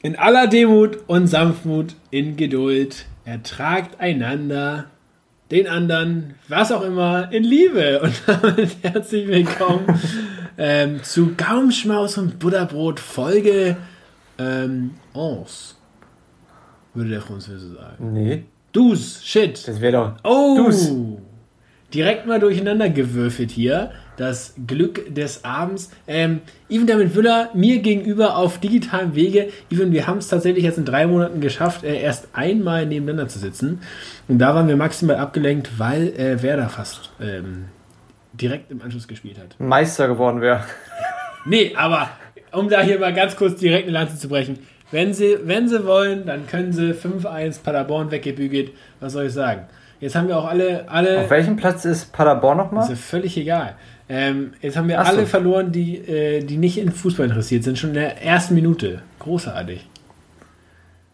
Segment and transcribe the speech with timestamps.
[0.00, 4.84] In aller Demut und Sanftmut, in Geduld, ertragt einander,
[5.50, 8.00] den anderen, was auch immer, in Liebe.
[8.04, 10.00] Und damit herzlich willkommen
[10.56, 13.76] ähm, zu Gaumschmaus und Butterbrot Folge
[14.38, 15.74] ähm, 11,
[16.94, 18.12] würde der Französe sagen.
[18.12, 18.44] Nee.
[18.70, 19.66] Dus, shit.
[19.66, 20.12] Das wäre doch.
[20.22, 20.62] Oh!
[20.64, 20.92] Dus.
[21.92, 23.90] Direkt mal durcheinander gewürfelt hier.
[24.18, 25.90] Das Glück des Abends.
[26.06, 29.48] Ähm, Ivan damit Wüller mir gegenüber auf digitalem Wege.
[29.70, 33.38] Ivan, wir haben es tatsächlich jetzt in drei Monaten geschafft, äh, erst einmal nebeneinander zu
[33.38, 33.80] sitzen.
[34.26, 37.66] Und da waren wir maximal abgelenkt, weil äh, Werder fast ähm,
[38.32, 39.58] direkt im Anschluss gespielt hat.
[39.58, 40.64] Meister geworden wäre.
[41.46, 42.10] Nee, aber
[42.52, 44.58] um da hier mal ganz kurz direkt eine Lanze zu brechen.
[44.90, 48.72] Wenn sie, wenn sie wollen, dann können sie 5-1 Paderborn weggebügelt.
[49.00, 49.66] Was soll ich sagen?
[50.00, 52.84] Jetzt haben wir auch alle, alle Auf welchem Platz ist Paderborn nochmal?
[52.84, 53.76] ist ja völlig egal.
[54.08, 55.12] Ähm, jetzt haben wir Ach so.
[55.16, 59.02] alle verloren, die, äh, die nicht in Fußball interessiert sind, schon in der ersten Minute.
[59.18, 59.86] Großartig.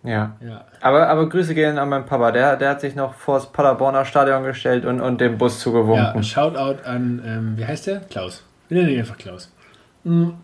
[0.04, 0.36] Ja.
[0.46, 0.64] Ja.
[0.80, 2.30] Aber, aber Grüße gehen an meinen Papa.
[2.30, 5.60] Der, der hat sich noch vor das Paderborner Stadion gestellt und, und dem Bus Ja,
[5.60, 6.22] zugewunken.
[6.22, 8.00] Shoutout an, ähm, wie heißt der?
[8.00, 8.42] Klaus.
[8.68, 9.50] Wir nennen ihn einfach Klaus.
[10.04, 10.34] Mhm.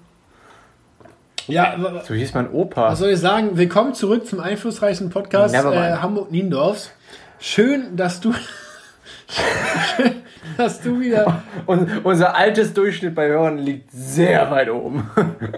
[1.47, 2.91] Ja, so hieß mein Opa.
[2.93, 3.57] was soll ich sagen?
[3.57, 6.93] Willkommen zurück zum einflussreichsten Podcast äh, Hamburg-Niendorfs.
[7.41, 8.33] Schön, dass du,
[9.97, 10.13] schön,
[10.61, 15.11] dass du wieder, Und unser altes Durchschnitt bei Hörern liegt sehr weit oben.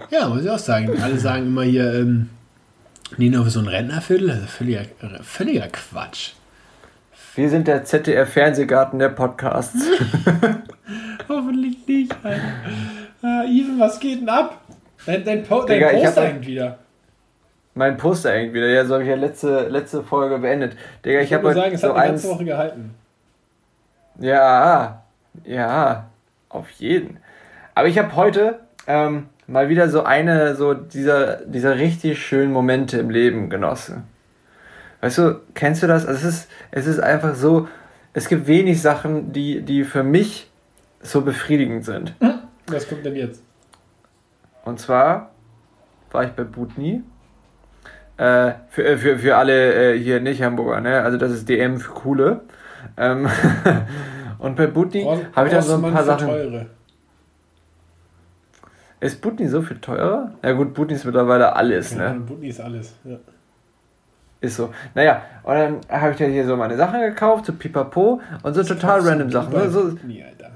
[0.09, 0.89] ja, muss ich auch sagen.
[1.01, 2.29] Alle sagen immer hier, ähm,
[3.17, 4.31] Niendorf ist so ein Rentnerviertel.
[4.31, 4.81] Also völliger,
[5.21, 6.31] völliger Quatsch.
[7.35, 9.83] Wir sind der ZDF-Fernsehgarten der Podcasts.
[11.29, 12.15] Hoffentlich nicht.
[12.23, 12.41] Alter.
[13.23, 14.61] Äh, Even, was geht denn ab?
[15.05, 16.77] Dein, dein, po dein Digga, Poster hängt wieder.
[17.73, 18.67] mein Poster hängt wieder.
[18.67, 20.75] Ja, so habe ich ja letzte, letzte Folge beendet.
[21.03, 22.95] Digga, ich, Ich habe sagen, es so hat eine ganze Woche gehalten.
[24.19, 25.03] Ja,
[25.43, 26.09] ja,
[26.49, 27.17] auf jeden.
[27.75, 32.97] Aber ich habe heute ähm, mal wieder so eine, so dieser, dieser richtig schönen Momente
[32.99, 34.03] im Leben genossen.
[35.01, 36.05] Weißt du, kennst du das?
[36.05, 37.67] Also es ist, es ist einfach so,
[38.13, 40.49] es gibt wenig Sachen, die, die für mich
[41.01, 42.13] so befriedigend sind.
[42.67, 43.43] Was kommt denn jetzt?
[44.63, 45.31] Und zwar
[46.11, 47.03] war ich bei Butni.
[48.15, 51.01] Äh, für, äh, für, für alle äh, hier nicht Hamburger, ne?
[51.01, 52.41] Also das ist DM für Coole.
[52.97, 53.27] Ähm,
[54.39, 55.05] und bei Butni
[55.35, 56.27] habe ich dann so ein paar Sachen.
[56.27, 56.65] Teure.
[58.99, 60.31] Ist Butni so viel teurer?
[60.43, 62.19] Ja gut, Butni ist mittlerweile alles, Ja, ne?
[62.21, 62.93] Butni ist alles.
[63.03, 63.17] Ja.
[64.39, 64.73] Ist so.
[64.95, 68.63] Naja, und dann habe ich dann hier so meine Sachen gekauft, so pipapo und so
[68.63, 69.53] total random Sachen.
[69.53, 69.69] Ne?
[69.69, 70.51] So, Butni, Alter.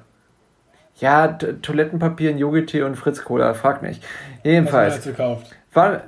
[0.95, 4.03] ja, Toilettenpapier, Yogi-Tee und Fritz-Cola, frag nicht.
[4.43, 4.97] Jedenfalls.
[4.97, 5.55] Was man dazu kauft.
[5.73, 6.01] war,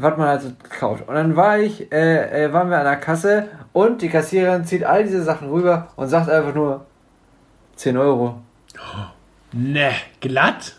[0.00, 1.08] was man halt so kauft.
[1.08, 4.84] Und dann war ich, äh, äh, waren wir an der Kasse und die Kassiererin zieht
[4.84, 6.86] all diese Sachen rüber und sagt einfach nur
[7.76, 8.40] 10 Euro.
[9.52, 10.76] Ne, glatt?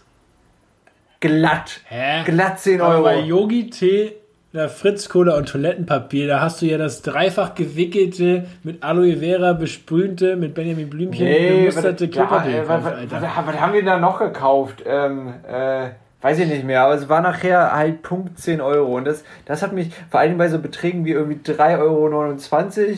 [1.19, 1.81] Glatt.
[1.88, 2.23] Hä?
[2.25, 3.25] Glatt 10 Aber bei Euro.
[3.25, 4.13] Yogi Tee,
[4.53, 9.53] der Fritz Cola und Toilettenpapier, da hast du ja das dreifach gewickelte, mit Aloe Vera
[9.53, 13.28] besprühte, mit Benjamin Blümchen gemusterte ja, Klopapier äh, was, gekauft, was, Alter.
[13.28, 14.84] was, was haben wir da noch gekauft?
[14.85, 15.89] Ähm, äh,
[16.22, 18.95] weiß ich nicht mehr, aber es war nachher halt Punkt 10 Euro.
[18.97, 21.79] Und das, das hat mich vor allem bei so Beträgen wie irgendwie 3,29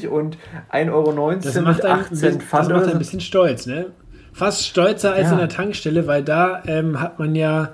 [0.09, 0.37] Euro und
[0.71, 3.87] 1,19 Euro Das macht, einen, 18 das macht ein bisschen stolz, ne?
[4.33, 5.31] Fast stolzer als Ja.
[5.33, 7.69] in der Tankstelle, weil da ähm, hat man ja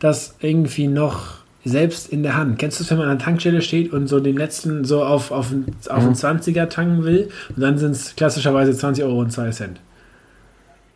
[0.00, 2.58] das irgendwie noch selbst in der Hand.
[2.58, 5.30] Kennst du es, wenn man an der Tankstelle steht und so den letzten so auf,
[5.30, 9.30] auf, einen- auf einen 20er tanken will und dann sind es klassischerweise 20 Euro und
[9.30, 9.80] 2 Cent.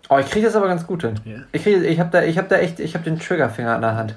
[0.08, 1.14] Oh, ich kriege das aber ganz gut hin.
[1.24, 1.36] Ja.
[1.52, 3.96] Ich, krieg, ich habe da, ich hab da echt, ich habe den Triggerfinger an der
[3.96, 4.14] Hand.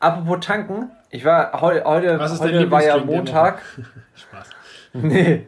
[0.00, 3.60] Apropos tanken, ich war heu, heute, Was ist dein heute war ja Montag.
[4.14, 4.50] Spaß.
[4.92, 5.46] Nee.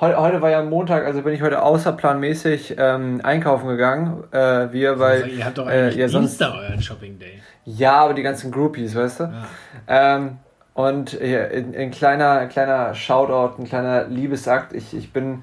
[0.00, 4.24] Heu, heute war ja Montag, also bin ich heute außerplanmäßig ähm, einkaufen gegangen.
[4.32, 5.28] Äh, wir, weil.
[5.28, 7.40] ihr habt doch äh, eigentlich ja, sonst, Dienstag euren Shopping Day.
[7.64, 9.24] ja, aber die ganzen Groupies, weißt du?
[9.24, 10.16] Ja.
[10.16, 10.38] Ähm,
[10.74, 14.72] und ja, ein, ein kleiner, ein kleiner Shoutout, ein kleiner Liebesakt.
[14.72, 15.42] Ich, ich bin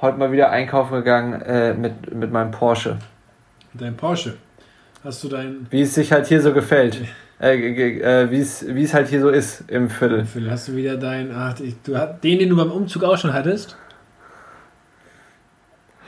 [0.00, 2.98] heute mal wieder einkaufen gegangen äh, mit, mit meinem Porsche.
[3.78, 4.36] Dein Porsche.
[5.04, 7.00] Hast du dein Wie es sich halt hier so gefällt.
[7.40, 7.56] Äh,
[8.00, 10.24] äh, wie es halt hier so ist im Viertel.
[10.24, 13.18] Phil, hast du wieder dein ach, ich- du hast den den du beim Umzug auch
[13.18, 13.76] schon hattest?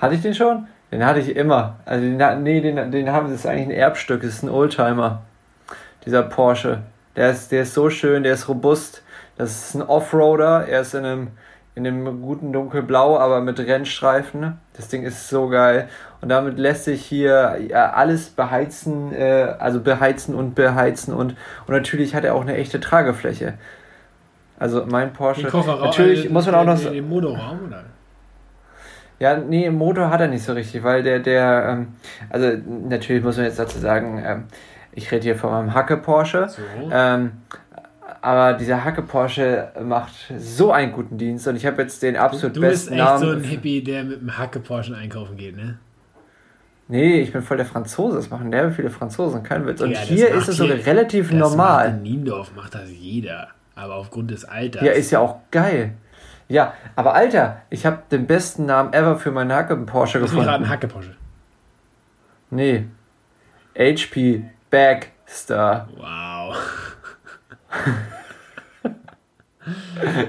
[0.00, 0.69] Hatte ich den schon?
[0.91, 1.76] Den hatte ich immer.
[1.85, 4.49] Also den, nee, den, den haben sie, das ist eigentlich ein Erbstück, das ist ein
[4.49, 5.23] Oldtimer.
[6.06, 6.82] Dieser Porsche.
[7.17, 9.03] Der ist, der ist so schön, der ist robust.
[9.37, 10.67] Das ist ein Offroader.
[10.67, 11.29] Er ist in einem,
[11.75, 14.59] in einem guten dunkelblau, aber mit Rennstreifen.
[14.75, 15.88] Das Ding ist so geil.
[16.20, 21.15] Und damit lässt sich hier ja, alles beheizen, äh, also beheizen und beheizen.
[21.15, 21.37] Und,
[21.67, 23.55] und natürlich hat er auch eine echte Tragefläche.
[24.59, 25.43] Also mein Porsche.
[25.43, 25.85] Den Kofferraum.
[25.85, 26.79] Natürlich äh, muss man auch noch.
[26.81, 27.85] den, Motorraum oder?
[29.20, 31.88] Ja, nee, im Motor hat er nicht so richtig, weil der, der, ähm,
[32.31, 32.53] also
[32.88, 34.44] natürlich muss man jetzt dazu sagen, ähm,
[34.93, 36.49] ich rede hier von meinem Hacke Porsche.
[36.49, 36.62] So.
[36.93, 37.32] Ähm,
[38.20, 42.56] aber dieser Hacke Porsche macht so einen guten Dienst und ich habe jetzt den absolut
[42.56, 43.20] Du bist besten echt Namen.
[43.20, 45.79] so ein Hippie, der mit dem Hacke Porsche einkaufen geht, ne?
[46.88, 48.17] Nee, ich bin voll der Franzose.
[48.17, 49.81] Das machen derbe viele Franzosen, kein Witz.
[49.81, 51.88] Und Ja, hier ist es sogar relativ das normal.
[51.88, 53.49] Macht in Niendorf macht das jeder.
[53.75, 54.82] Aber aufgrund des Alters.
[54.82, 55.93] Ja, ist ja auch geil.
[56.49, 60.40] Ja, aber Alter, ich habe den besten Namen ever für meinen Hacke Porsche Lass mich
[60.43, 60.70] gerade ein gefunden.
[60.70, 61.14] Hacke Porsche.
[62.50, 62.87] Nee.
[63.76, 65.88] HP Bagstar.
[65.96, 66.56] Wow.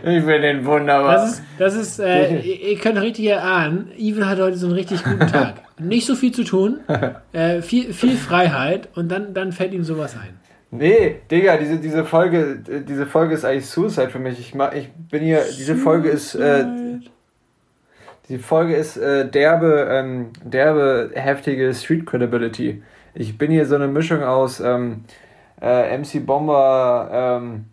[0.04, 1.14] Ich finde den wunderbar.
[1.14, 5.04] Das ist, das ist äh, ihr, könnt richtig erahnen, Even hat heute so einen richtig
[5.04, 5.56] guten Tag.
[5.80, 6.80] Nicht so viel zu tun,
[7.32, 10.40] äh, viel, viel Freiheit und dann, dann fällt ihm sowas ein.
[10.72, 14.40] Nee, Digga, diese, diese Folge, diese Folge ist eigentlich Suicide für mich.
[14.40, 16.66] Ich, ma, ich bin hier, diese Folge ist, äh,
[18.28, 22.84] die Folge ist äh, derbe, ähm, derbe, heftige Street Credibility.
[23.16, 25.06] Ich bin hier so eine Mischung aus ähm,
[25.60, 27.66] äh, MC Bomber, ähm,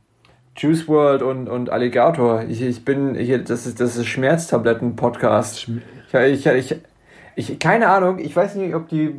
[0.57, 2.45] Juice World und, und Alligator.
[2.49, 5.69] Ich, ich bin hier, das ist, das ist Schmerztabletten-Podcast.
[6.13, 6.77] Ich, ich, ich,
[7.35, 9.15] ich, keine Ahnung, ich weiß nicht, ob die,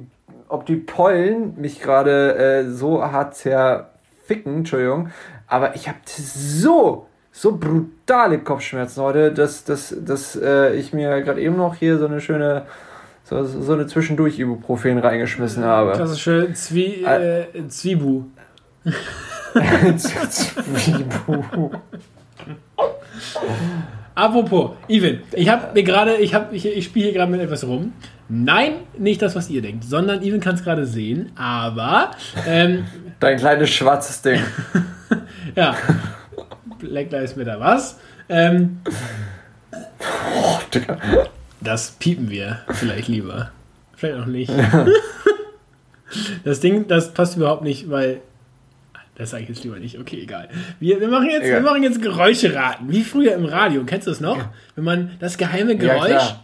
[0.49, 5.09] ob die Pollen mich gerade äh, so hart zerficken, Entschuldigung,
[5.45, 11.39] aber ich habe so, so brutale Kopfschmerzen heute, dass, dass, dass äh, ich mir gerade
[11.39, 12.63] eben noch hier so eine schöne,
[13.23, 15.91] so, so eine Zwischendurch-Ibuprofen reingeschmissen habe.
[15.91, 17.69] Klassische Zwie, äh, Zwiebu.
[17.69, 18.25] Zwibu.
[24.15, 27.63] Apropos, Even, ich habe mir gerade, ich, hab- ich, ich spiele hier gerade mit etwas
[27.65, 27.93] rum.
[28.29, 32.11] Nein, nicht das, was ihr denkt, sondern Even kann es gerade sehen, aber
[32.47, 32.85] ähm,
[33.19, 34.39] Dein kleines schwarzes Ding.
[35.55, 35.75] ja,
[36.79, 37.99] Black Lives Matter, was?
[38.29, 38.79] Ähm,
[39.99, 40.97] Oh, Digga.
[41.61, 43.51] das piepen wir vielleicht lieber.
[43.95, 44.51] Vielleicht auch nicht.
[46.43, 48.21] Das Ding, das passt überhaupt nicht, weil.
[49.17, 49.97] Das sage ich jetzt lieber nicht.
[49.99, 50.47] Okay, egal.
[50.79, 51.61] Wir, wir, machen jetzt, wir Egal.
[51.63, 52.85] machen jetzt Geräusche raten.
[52.91, 53.83] Wie früher im Radio.
[53.83, 54.37] Kennst du das noch?
[54.75, 56.07] Wenn man das geheime Ja, Geräusch.
[56.09, 56.43] klar.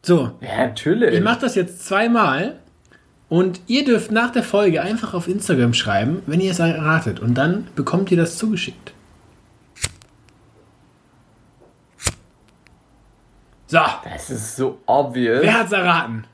[0.00, 1.12] so, Ja, natürlich.
[1.12, 2.56] ich mache das jetzt zweimal.
[3.28, 7.20] Und ihr dürft nach der Folge einfach auf Instagram schreiben, wenn ihr es erratet.
[7.20, 8.92] Und dann bekommt ihr das zugeschickt.
[13.66, 15.42] So, das ist so obvious.
[15.42, 16.24] wer hat's erraten?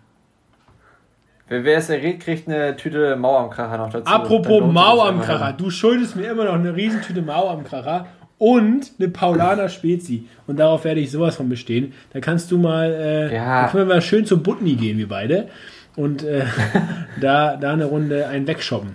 [1.52, 4.06] Wer, es errät, kriegt eine Tüte Mauerkracher noch dazu.
[4.06, 5.20] Apropos Mau am.
[5.20, 5.52] Kracher.
[5.52, 8.06] Du schuldest mir immer noch eine Riesentüte Mau am Kracher
[8.38, 10.26] und eine Paulaner Spezi.
[10.46, 11.92] Und darauf werde ich sowas von bestehen.
[12.12, 13.66] Da kannst du mal, äh, Ja.
[13.68, 15.48] können wir mal schön zu Butni gehen, wir beide.
[15.96, 16.44] Und äh,
[17.20, 18.94] da, da eine Runde einen wegshoppen.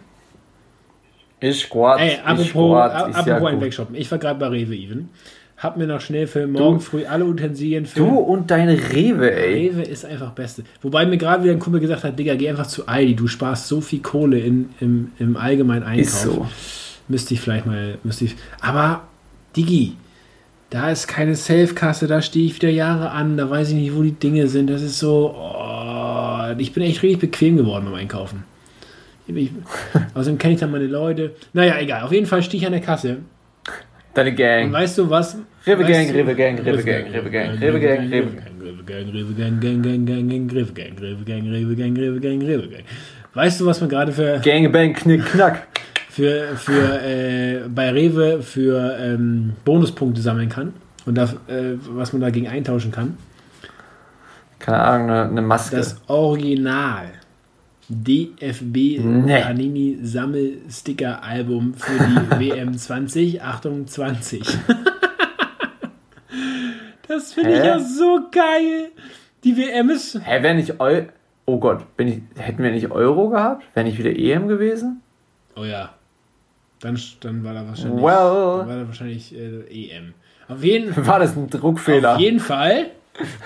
[1.42, 2.00] Ich squat.
[2.00, 3.66] Ey, ich apropos, squat, a- ist apropos ja einen gut.
[3.66, 3.96] wegshoppen.
[3.96, 5.10] Ich war gerade bei Rewe even.
[5.57, 8.00] Hab mir noch schnell für morgen früh alle Utensilien für.
[8.00, 9.69] Du und deine Rewe, ey.
[9.69, 10.63] Rewe ist einfach Beste.
[10.81, 13.16] Wobei mir gerade wieder ein Kumpel gesagt hat, Digga, geh einfach zu Aldi.
[13.16, 16.06] Du sparst so viel Kohle in, im, im allgemeinen Einkauf.
[16.06, 16.48] Ist so.
[17.07, 18.36] Müsste ich vielleicht mal, müsste ich.
[18.60, 19.04] Aber,
[19.56, 19.96] Digi,
[20.72, 24.02] da ist keine Safe-Kasse, da stehe ich wieder Jahre an, da weiß ich nicht, wo
[24.02, 24.69] die Dinge sind.
[24.69, 28.44] Das ist so, oh, ich bin echt richtig bequem geworden beim Einkaufen.
[29.28, 29.52] Ich,
[30.13, 31.34] außerdem kenne ich dann meine Leute.
[31.54, 32.04] Naja, egal.
[32.04, 33.19] Auf jeden Fall stehe ich an der Kasse.
[34.16, 34.72] Deine Und Gang.
[34.72, 35.38] weißt du was?
[35.68, 38.32] Rewe Gang, Rewe Gang, Rewe Gang, Rewe Gang, Rewe Gang, Rewe
[38.62, 42.20] Rewe Gang, Rewe Gang, Gang, Gang, Gang, Gang, Rewe Gang, Rewe Gang, Rewe Gang, Rewe
[42.22, 42.84] Gang, Rewe Gang.
[43.34, 45.68] Weißt du, was man gerade für Gangbang, Knick, Knack.
[46.10, 50.74] für, für äh, bei Rewe für ähm, Bonuspunkte sammeln kann
[51.06, 53.18] und da, äh, was man dagegen eintauschen kann.
[54.60, 55.76] Keine Ahnung, eine, eine Maske.
[55.76, 57.07] Das Original
[57.89, 59.42] DFB Nee.
[59.42, 64.42] Panini Sammelsticker Album für die WM 2028.
[67.07, 68.92] das finde ich ja so geil.
[69.44, 71.04] Die WM ist Hä, wäre nicht Eu...
[71.47, 73.63] Oh Gott, ich, hätten wir nicht Euro gehabt?
[73.75, 75.01] Wäre nicht wieder EM gewesen?
[75.56, 75.94] Oh ja.
[76.80, 78.57] Dann, dann war da wahrscheinlich, Well.
[78.59, 80.15] dann war da wahrscheinlich äh, EM.
[80.47, 82.15] Auf jeden, War das ein Druckfehler?
[82.15, 82.87] auf jeden Fall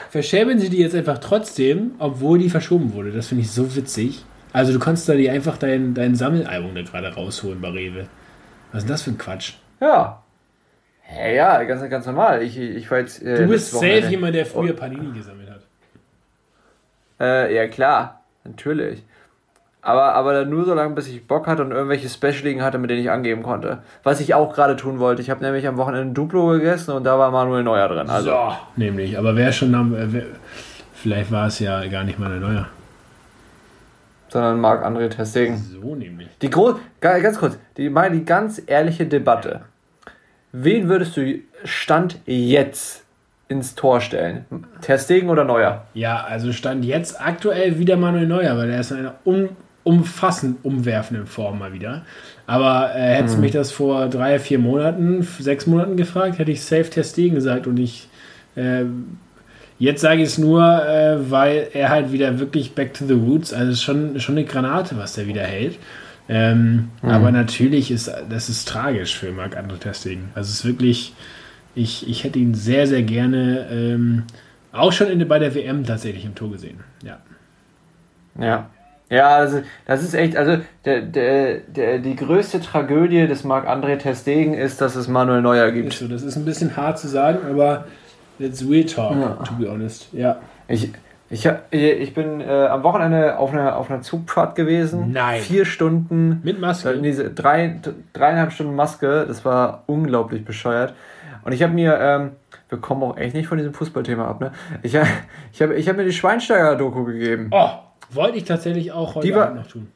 [0.09, 3.11] verschämen sie die jetzt einfach trotzdem, obwohl die verschoben wurde.
[3.11, 4.23] Das finde ich so witzig.
[4.51, 8.07] Also du kannst da die einfach dein, dein Sammelalbum da gerade rausholen bei Rewe.
[8.71, 9.53] Was ist denn das für ein Quatsch?
[9.79, 10.23] Ja.
[11.01, 12.43] Hä, ja, ganz, ganz normal.
[12.43, 13.21] Ich, ich war jetzt...
[13.21, 15.61] Äh, Du bist safe jemand, der früher Panini gesammelt hat.
[17.19, 19.03] Äh, ja klar, natürlich.
[19.81, 22.89] Aber, aber dann nur so lange, bis ich Bock hatte und irgendwelche Specialigen hatte, mit
[22.89, 23.79] denen ich angeben konnte.
[24.03, 25.21] Was ich auch gerade tun wollte.
[25.21, 28.09] Ich habe nämlich am Wochenende Duplo gegessen und da war Manuel Neuer drin.
[28.09, 29.17] Also, so, nämlich.
[29.17, 30.23] Aber wer schon am, äh, wer,
[30.93, 32.67] vielleicht war es ja gar nicht mal ein neuer.
[34.29, 35.57] Sondern Marc-André Testegen.
[35.57, 36.27] So nämlich.
[36.41, 39.61] Die Gro ga- ganz kurz, die, mal die ganz ehrliche Debatte.
[40.51, 43.03] Wen würdest du Stand jetzt
[43.47, 44.45] ins Tor stellen?
[44.81, 45.85] Testegen oder Neuer?
[45.93, 49.49] Ja, also stand jetzt aktuell wieder Manuel Neuer, weil er ist eine un
[49.83, 52.03] umfassend umwerfenden Form mal wieder.
[52.45, 53.43] Aber äh, hättest du Mhm.
[53.43, 57.77] mich das vor drei, vier Monaten, sechs Monaten gefragt, hätte ich Safe Testing gesagt und
[57.77, 58.07] ich.
[58.55, 58.83] Äh,
[59.79, 63.53] jetzt sage ich es nur, äh, weil er halt wieder wirklich back to the roots,
[63.53, 65.79] also es ist schon, schon eine Granate, was der wieder hält.
[66.29, 67.09] Ähm, Mhm.
[67.09, 70.31] Aber natürlich ist das ist tragisch für Marc Andre Testing.
[70.35, 71.15] Also es ist wirklich,
[71.75, 74.25] ich, ich hätte ihn sehr, sehr gerne ähm,
[74.71, 76.85] auch schon in, bei der WM tatsächlich im Tor gesehen.
[77.03, 77.19] Ja.
[78.39, 78.69] Ja.
[79.11, 84.53] Ja, also das ist echt, also der, der, der, die größte Tragödie des Marc-André Testegen
[84.53, 85.93] ist, dass es Manuel Neuer Ist gibt.
[85.97, 87.87] so, das ist ein bisschen hart zu sagen, aber
[88.39, 89.33] it's real talk, Ja.
[89.43, 90.07] to be honest.
[90.13, 90.37] Ja.
[90.67, 90.91] Ich,
[91.29, 95.11] ich, ich bin äh, am Wochenende auf einer, auf einer Zugfahrt gewesen.
[95.11, 95.41] Nein.
[95.41, 96.41] Vier Stunden.
[96.43, 96.91] Mit Maske.
[96.93, 97.79] Äh, Diese drei,
[98.13, 100.93] dreieinhalb Stunden Maske, das war unglaublich bescheuert.
[101.45, 102.31] Und ich habe mir, ähm,
[102.69, 104.51] wir kommen auch echt nicht von diesem Fußballthema ab, ne?
[104.83, 105.07] Ich, hab-
[105.53, 107.49] ich habe ich hab mir die Schweinsteiger-Doku gegeben.
[107.51, 107.69] Oh,
[108.11, 109.87] wollte ich tatsächlich auch heute Die war- Abend noch tun.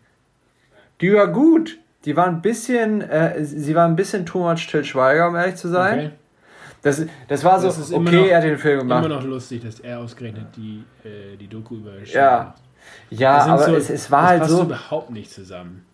[1.01, 1.77] Die war gut.
[2.05, 5.55] Die war ein bisschen, äh, sie war ein bisschen too much Till Schweiger, um ehrlich
[5.55, 5.97] zu sein.
[5.99, 6.09] Okay.
[6.83, 9.05] Das, das war so, Das okay, noch- er hat den Film gemacht.
[9.05, 12.53] Immer noch lustig, dass er ausgerechnet die, äh, die Doku über Ja.
[13.09, 14.61] Ja, aber so- es, es war das halt passt so.
[14.63, 15.85] überhaupt nicht zusammen.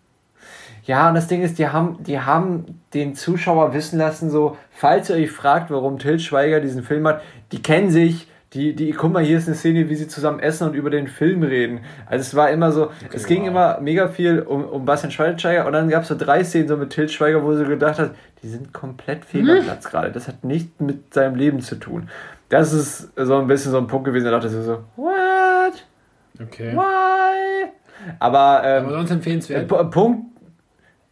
[0.84, 5.08] Ja, und das Ding ist, die haben, die haben den Zuschauer wissen lassen, so, falls
[5.10, 9.12] ihr euch fragt, warum Till Schweiger diesen Film hat, die kennen sich, die, die, guck
[9.12, 11.80] mal, hier ist eine Szene, wie sie zusammen essen und über den Film reden.
[12.06, 13.48] Also es war immer so, es ging wow.
[13.48, 16.76] immer mega viel um, um Bastian Schweinsteiger und dann gab es so drei Szenen so
[16.76, 18.10] mit Till Schweiger, wo sie gedacht hat,
[18.42, 19.58] die sind komplett fehl Hm?
[19.58, 20.10] am Platz gerade.
[20.10, 22.08] Das hat nichts mit seinem Leben zu tun.
[22.48, 25.86] Das ist so ein bisschen so ein Punkt gewesen, da dachte ich so, what?
[26.42, 26.72] Okay.
[26.74, 27.68] Why?
[28.18, 29.68] Aber, ähm, Aber sonst empfehlenswert.
[29.68, 30.24] P- Punkt.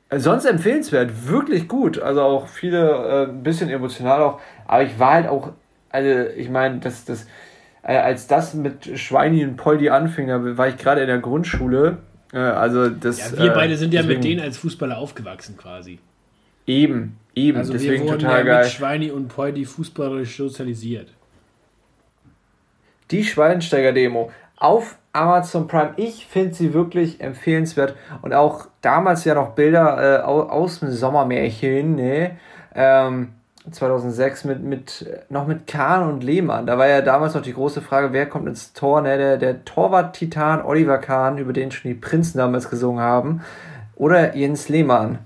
[0.08, 2.00] äh, Sonst empfehlenswert, wirklich gut.
[2.00, 4.40] Also auch viele, äh, ein bisschen emotional auch.
[4.66, 5.50] Aber ich war halt auch,
[5.90, 7.26] also ich meine, das, das,
[7.82, 11.98] äh, als das mit Schweini und Poldi anfing, da war ich gerade in der Grundschule.
[12.32, 13.32] Äh, also das.
[13.32, 15.98] Ja, wir äh, beide sind ja deswegen- mit denen als Fußballer aufgewachsen quasi.
[16.66, 17.56] Eben, eben.
[17.58, 18.64] Also wir deswegen wurden total ja geil.
[18.64, 21.08] mit Schweini und Poldi fußballerisch sozialisiert.
[23.10, 25.94] Die Schweinsteiger-Demo auf Amazon Prime.
[25.96, 27.96] Ich finde sie wirklich empfehlenswert.
[28.20, 32.38] Und auch damals ja noch Bilder äh, au- aus dem Sommermärchen, ne?
[32.74, 33.30] Ähm,
[33.72, 36.66] 2006 mit, mit, noch mit Kahn und Lehmann.
[36.66, 39.00] Da war ja damals noch die große Frage, wer kommt ins Tor?
[39.02, 39.16] Ne?
[39.16, 43.42] Der, der Torwart-Titan Oliver Kahn, über den schon die Prinzen damals gesungen haben.
[43.96, 45.18] Oder Jens Lehmann.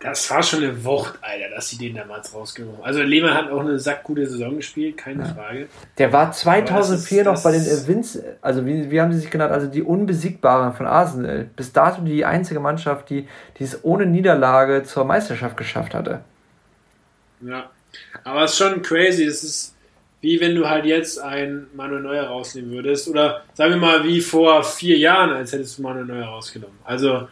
[0.00, 2.84] Das war schon eine Wucht, Alter, dass sie den damals rausgenommen haben.
[2.84, 5.66] Also Lehmann hat auch eine sackgute Saison gespielt, keine Frage.
[5.98, 9.18] Der war 2004 Aber das noch bei ist- den Vince, also wie, wie haben sie
[9.18, 11.46] sich genannt, also die Unbesiegbaren von Arsenal.
[11.56, 13.26] Bis dato die einzige Mannschaft, die,
[13.58, 16.20] die es ohne Niederlage zur Meisterschaft geschafft hatte.
[17.40, 17.70] Ja.
[18.24, 19.24] Aber es ist schon crazy.
[19.24, 19.74] Es ist
[20.20, 23.06] wie wenn du halt jetzt einen Manuel Neuer rausnehmen würdest.
[23.08, 26.76] Oder sagen wir mal wie vor vier Jahren, als hättest du Manuel Neuer rausgenommen.
[26.84, 27.28] Also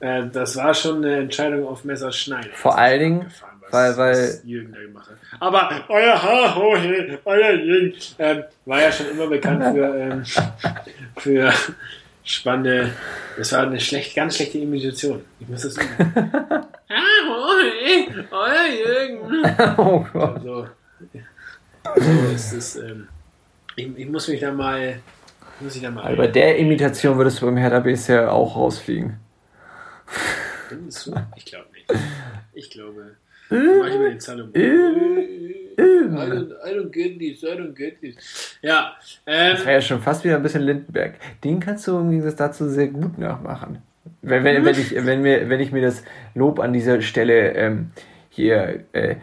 [0.00, 2.50] äh, das war schon eine Entscheidung auf Messerschneide.
[2.54, 3.26] Vor allen Dingen,
[3.70, 5.16] weil- weil- was Jürgen da gemacht hat.
[5.40, 10.24] Aber euer Ha, ho, he, euer Jürgen ähm, war ja schon immer bekannt für, ähm,
[11.16, 11.52] für
[12.24, 12.92] spannende.
[13.36, 15.22] Das war eine schlecht, ganz schlechte Imitation.
[15.40, 16.66] Ich muss das ah,
[18.30, 19.44] euer Jürgen.
[19.78, 20.36] oh Gott.
[20.36, 20.68] Also,
[21.96, 22.76] so ist es.
[22.76, 23.08] Ähm,
[23.76, 25.00] ich, ich muss mich da mal.
[25.60, 26.04] Muss ich da mal.
[26.04, 29.18] Also bei der Imitation würdest du beim Hertha BSC auch rausfliegen.
[30.68, 31.14] Findest du?
[31.36, 31.90] Ich glaube nicht.
[32.54, 33.16] Ich glaube.
[33.50, 34.52] Mach ich über den Salomon.
[36.16, 38.56] I don't, I don't get this, I don't get this.
[38.62, 41.14] Ja, ähm, Das wäre ja schon fast wieder ein bisschen Lindenberg.
[41.42, 43.78] Den kannst du im Gegensatz dazu sehr gut nachmachen.
[44.20, 46.02] Wenn, wenn, wenn, ich, wenn, mir, wenn ich mir das
[46.34, 47.90] Lob an dieser Stelle ähm,
[48.30, 49.16] hier äh,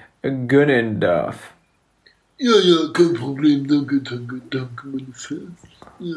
[0.48, 1.54] gönnen darf.
[2.38, 3.68] ja, ja, kein Problem.
[3.68, 5.60] Danke, danke, danke, meine Fans.
[6.00, 6.16] Ja.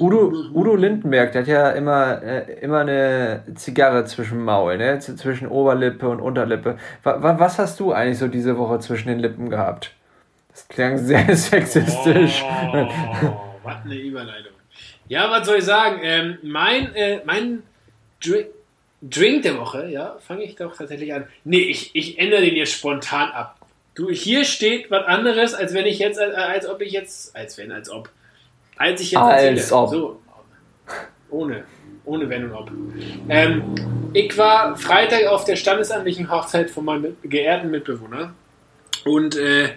[0.00, 5.00] Udo, Udo Lindenberg, der hat ja immer, äh, immer eine Zigarre zwischen dem Maul, ne?
[5.00, 6.78] Zwischen Oberlippe und Unterlippe.
[7.02, 9.92] Wa was hast du eigentlich so diese Woche zwischen den Lippen gehabt?
[10.50, 12.44] Das klang sehr sexistisch.
[12.72, 12.88] Oh,
[13.64, 14.52] was eine Überleitung.
[15.08, 15.98] Ja, was soll ich sagen?
[16.02, 17.64] Ähm, mein äh, mein
[18.24, 18.46] Drink,
[19.02, 21.26] Drink der Woche, ja, fange ich doch tatsächlich an.
[21.42, 23.56] Nee, ich, ich ändere den jetzt spontan ab.
[23.94, 27.58] Du, hier steht was anderes, als wenn ich jetzt, als, als ob ich jetzt, als
[27.58, 28.08] wenn, als ob.
[28.76, 29.90] Als ich jetzt Als ob.
[29.90, 30.22] So.
[31.30, 31.64] Ohne.
[32.04, 32.70] Ohne Wenn und Ob.
[33.28, 33.62] Ähm,
[34.12, 38.34] ich war Freitag auf der standesamtlichen Hochzeit von meinem geehrten Mitbewohner.
[39.04, 39.70] Und äh,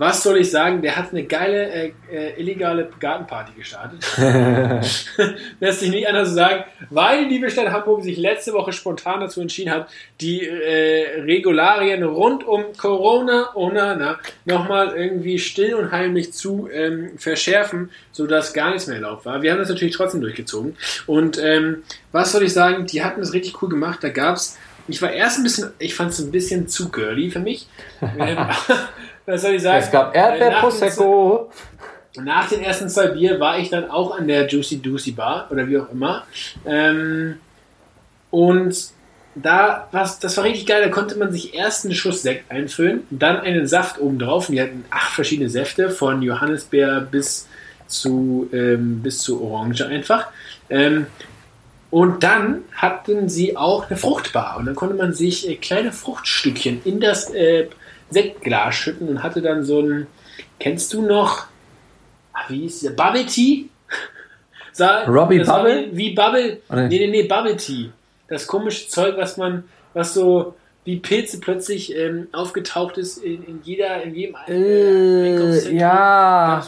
[0.00, 0.80] was soll ich sagen?
[0.80, 4.02] Der hat eine geile äh, äh, illegale Gartenparty gestartet.
[5.60, 9.42] Lässt sich nicht anders sagen, weil die liebe Stadt Hamburg sich letzte Woche spontan dazu
[9.42, 9.90] entschieden hat,
[10.22, 16.70] die äh, Regularien rund um Corona oh na, na, nochmal irgendwie still und heimlich zu
[16.72, 19.42] ähm, verschärfen, sodass gar nichts mehr erlaubt war.
[19.42, 20.78] Wir haben das natürlich trotzdem durchgezogen.
[21.06, 22.86] Und ähm, was soll ich sagen?
[22.86, 23.98] Die hatten das richtig cool gemacht.
[24.00, 24.56] Da gab es
[24.90, 27.66] ich war erst ein bisschen, ich fand es ein bisschen zu girly für mich.
[28.02, 28.36] Ähm,
[29.26, 29.82] was soll ich sagen?
[29.82, 31.50] Es gab Erdbeer-Prosecco.
[32.16, 35.68] Nach den ersten zwei Bier war ich dann auch an der Juicy Juicy Bar oder
[35.68, 36.24] wie auch immer.
[36.66, 37.36] Ähm,
[38.30, 38.76] und
[39.36, 40.82] da was, das war richtig geil.
[40.82, 44.48] Da konnte man sich erst einen Schuss Sekt einfüllen, dann einen Saft oben drauf.
[44.48, 47.46] Und die hatten acht verschiedene Säfte von Johannisbeer bis
[47.86, 50.28] zu ähm, bis zu Orange einfach.
[50.68, 51.06] Ähm,
[51.90, 56.82] und dann hatten sie auch eine Fruchtbar und dann konnte man sich äh, kleine Fruchtstückchen
[56.84, 57.68] in das äh,
[58.10, 60.06] Sektglas schütten und hatte dann so ein,
[60.58, 61.46] kennst du noch,
[62.32, 63.68] ah, wie hieß der, Bubble Tea?
[64.72, 65.88] Sah, Robbie Bubble?
[65.92, 67.90] Wie, Bubble, nee, nee, nee, Bubble Tea.
[68.28, 70.54] Das komische Zeug, was man, was so
[70.84, 76.64] wie Pilze plötzlich ähm, aufgetaucht ist in, in jeder, in jedem äh, Ja.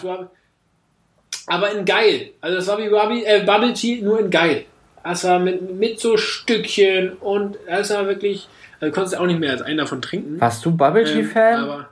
[1.46, 2.30] Aber in geil.
[2.40, 4.66] Also das war wie Bubble, äh, Bubble Tea, nur in geil.
[5.04, 8.48] Das war mit, mit so Stückchen und das war wirklich,
[8.80, 10.40] also du konntest auch nicht mehr als einen davon trinken.
[10.40, 11.54] Warst du Bubble Tea Fan?
[11.54, 11.88] Ähm, aber,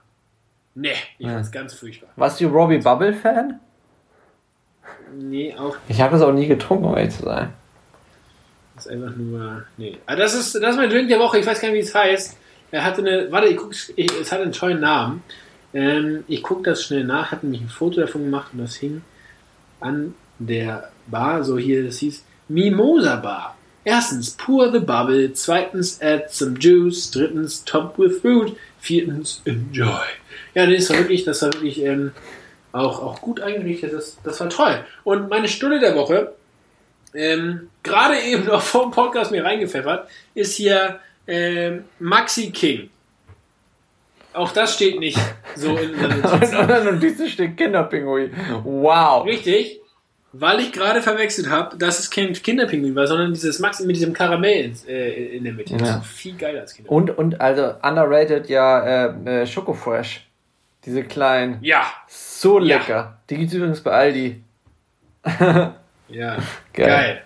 [0.75, 1.35] nee, ich ja.
[1.35, 2.11] fand's ganz furchtbar.
[2.17, 3.59] Warst du Robbie Bubble Fan?
[5.17, 5.81] Nee, auch nicht.
[5.89, 7.53] Ich habe das auch nie getrunken, um ehrlich zu sein.
[8.77, 9.99] Das ist einfach nur, nee.
[10.07, 11.81] Aber ah, das ist, das ist mein Drink der Woche, ich weiß gar nicht, wie
[11.81, 12.37] es heißt.
[12.71, 15.23] Er hatte eine, warte, ich guck, ich, es hat einen tollen Namen.
[15.75, 19.03] Ähm, ich gucke das schnell nach, hatte nämlich ein Foto davon gemacht und das hing
[19.81, 23.57] an der Bar, so hier, das hieß Mimosa Bar.
[23.85, 25.33] Erstens, pour the bubble.
[25.33, 27.11] Zweitens, add some juice.
[27.11, 28.57] Drittens, top with fruit.
[28.79, 30.05] Viertens, enjoy.
[30.55, 32.13] Ja, das war wirklich, das war wirklich ähm,
[32.73, 33.93] auch, auch gut eingerichtet.
[33.93, 34.85] Das, das war toll.
[35.05, 36.35] Und meine Stunde der Woche,
[37.15, 42.91] ähm, gerade eben noch vom Podcast mir reingepfeffert, ist hier ähm, Maxi King.
[44.33, 45.19] Auch das steht nicht
[45.57, 46.53] so in der Notiz.
[46.53, 48.33] und in der Notiz steht Kinderpinguin.
[48.65, 49.25] Wow.
[49.25, 49.81] Richtig
[50.33, 54.13] weil ich gerade verwechselt habe, dass es kein Kinderpinguin war, sondern dieses Max mit diesem
[54.13, 55.73] Karamell in, äh, in der Mitte.
[55.73, 55.79] Ja.
[55.79, 57.11] Das ist viel geiler als Kinderpinguin.
[57.11, 60.27] Und, und also underrated ja äh, äh, Schokofresh.
[60.85, 61.59] Diese kleinen.
[61.61, 61.85] Ja.
[62.07, 62.95] So lecker.
[62.95, 63.19] Ja.
[63.29, 64.43] Die gibt es übrigens bei Aldi.
[65.41, 65.73] ja.
[66.09, 66.37] Geil.
[66.73, 67.23] Geil.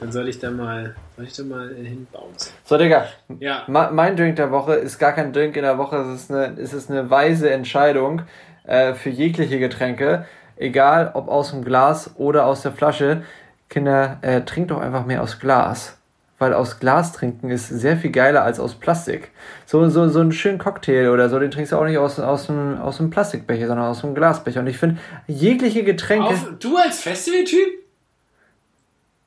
[0.00, 2.32] Dann soll ich da mal, soll ich da mal äh, hinbauen.
[2.64, 3.08] So, Digga.
[3.40, 3.64] Ja.
[3.66, 6.72] mein Drink der Woche ist gar kein Drink in der Woche, es ist eine, es
[6.72, 8.22] ist eine weise Entscheidung
[8.64, 10.26] äh, für jegliche Getränke
[10.58, 13.22] egal ob aus dem Glas oder aus der Flasche,
[13.68, 15.96] Kinder, äh, trinkt doch einfach mehr aus Glas.
[16.38, 19.32] Weil aus Glas trinken ist sehr viel geiler als aus Plastik.
[19.66, 22.46] So, so, so einen schönen Cocktail oder so, den trinkst du auch nicht aus, aus,
[22.46, 24.60] dem, aus dem Plastikbecher, sondern aus dem Glasbecher.
[24.60, 26.28] Und ich finde, jegliche Getränke.
[26.28, 27.84] Auf, du als Festivaltyp?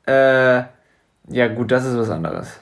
[0.07, 0.63] Äh,
[1.27, 2.61] ja, gut, das ist was anderes.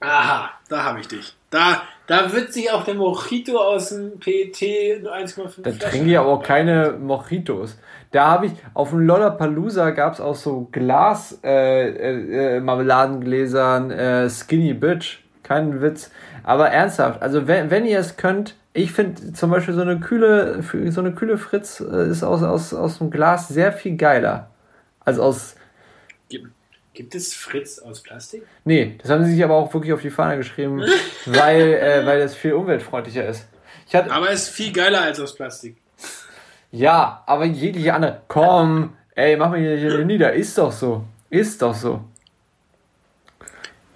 [0.00, 1.34] Aha, da habe ich dich.
[1.48, 6.28] Da, da wird sich auch der Mojito aus dem PET 1,5 Da trinke ich aber
[6.28, 7.78] auch keine Mojitos.
[8.10, 14.30] Da habe ich, auf dem Lollapalooza gab es auch so Glas, äh, äh, Marmeladengläsern, äh,
[14.30, 15.20] Skinny Bitch.
[15.42, 16.10] Kein Witz.
[16.42, 20.62] Aber ernsthaft, also wenn, wenn ihr es könnt, ich finde zum Beispiel so eine kühle,
[20.90, 24.50] so eine kühle Fritz äh, ist aus, aus, aus dem Glas sehr viel geiler.
[25.00, 25.56] Als aus
[26.94, 28.44] Gibt es Fritz aus Plastik?
[28.64, 30.80] Nee, das haben sie sich aber auch wirklich auf die Fahne geschrieben,
[31.26, 33.46] weil, äh, weil das viel umweltfreundlicher ist.
[33.92, 35.76] Hatte, aber es ist viel geiler als aus Plastik.
[36.70, 38.22] Ja, aber jegliche andere.
[38.28, 40.32] Komm, ey, mach mich hier nieder.
[40.32, 41.04] Ist doch so.
[41.30, 42.00] Ist doch so.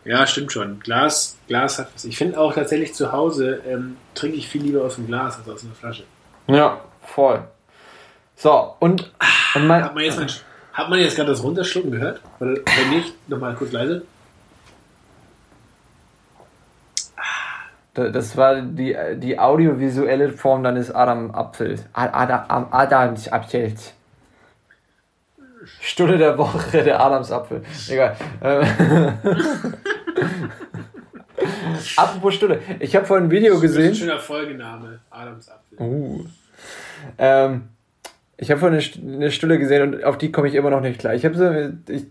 [0.05, 0.81] Ja, stimmt schon.
[0.81, 2.05] Glas, Glas hat was.
[2.05, 5.49] Ich finde auch tatsächlich zu Hause ähm, trinke ich viel lieber aus dem Glas als
[5.49, 6.05] aus einer Flasche.
[6.47, 7.45] Ja, voll.
[8.37, 9.13] So, und,
[9.55, 10.31] und mein, hat man jetzt einen
[10.79, 12.21] hat man jetzt gerade das Runterschlucken gehört?
[12.39, 14.03] Oder wenn nicht, nochmal kurz leise.
[17.95, 21.85] Das war die, die audiovisuelle Form deines Adam-Apfels.
[21.93, 23.93] Adam, Adams Apfels.
[25.81, 27.63] Stunde der Woche, der Adamsapfel.
[27.89, 28.17] Egal.
[28.41, 28.63] Ähm.
[31.97, 32.61] Apropos Stunde.
[32.79, 33.89] Ich habe vorhin ein Video gesehen.
[33.89, 35.01] Das ist ein schöner Folgename.
[35.11, 35.79] Adamsapfel.
[35.81, 36.25] Uh.
[37.19, 37.69] Ähm,
[38.39, 41.15] ich habe vorhin eine Stille gesehen und auf die komme ich immer noch nicht klar.
[41.15, 42.07] Ich habe so, ich,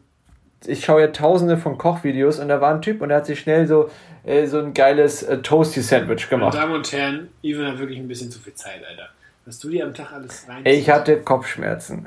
[0.65, 3.39] ich schaue ja tausende von Kochvideos und da war ein Typ und der hat sich
[3.39, 3.89] schnell so,
[4.25, 6.53] äh, so ein geiles äh, Toasty-Sandwich gemacht.
[6.53, 9.09] Meine Damen und Herren, Ivan hat wirklich ein bisschen zu viel Zeit, Alter.
[9.45, 10.65] Was du dir am Tag alles rein.
[10.65, 12.05] Ich hatte Kopfschmerzen.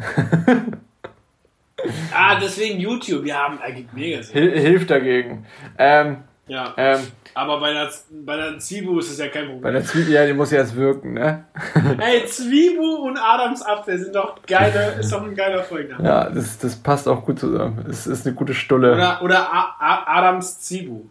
[2.14, 3.24] ah, deswegen YouTube.
[3.24, 5.46] Wir haben eigentlich mega Hil Hilft dagegen.
[5.78, 6.74] Ähm, Ja.
[6.76, 7.00] Ähm,
[7.34, 9.62] aber bei der, bei der Zwiebel ist es ja kein Problem.
[9.62, 11.44] Bei der Zwiebel, ja, die muss ja erst wirken, ne?
[11.98, 16.06] Ey, Zwiebel und Adams Apfel sind doch geile, ist doch ein geiler Folgenname.
[16.06, 17.84] Ja, das, das passt auch gut zusammen.
[17.88, 18.94] Es ist eine gute Stulle.
[18.94, 21.02] Oder, oder A A Adams Zwiebel.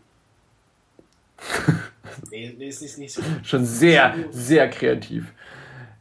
[2.32, 3.22] nee, nee, ist nicht, nicht so.
[3.44, 5.26] Schon sehr, sehr kreativ.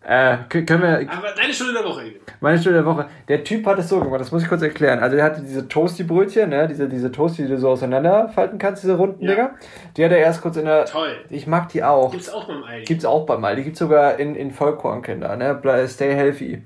[0.03, 1.11] Äh, können wir.
[1.11, 2.03] Aber deine Stunde der Woche.
[2.41, 3.07] Meine Stunde der Woche.
[3.27, 5.01] Der Typ hat es so gemacht, das muss ich kurz erklären.
[5.01, 6.69] Also, er hatte diese Toasty-Brötchen, ne?
[6.69, 9.31] diese, diese Toasty, die du so auseinanderfalten kannst, diese runden ja.
[9.31, 9.51] Dinger.
[9.97, 10.85] Die hat er erst kurz in der.
[10.85, 11.17] Toll.
[11.31, 12.13] Ich mag die auch.
[12.13, 12.85] Gibt's auch beim Aldi.
[12.85, 13.65] Gibt's auch beim Aldi.
[13.65, 15.89] Gibt's sogar in, in Vollkornkinder, ne?
[15.89, 16.63] Stay healthy.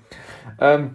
[0.61, 0.95] Ähm,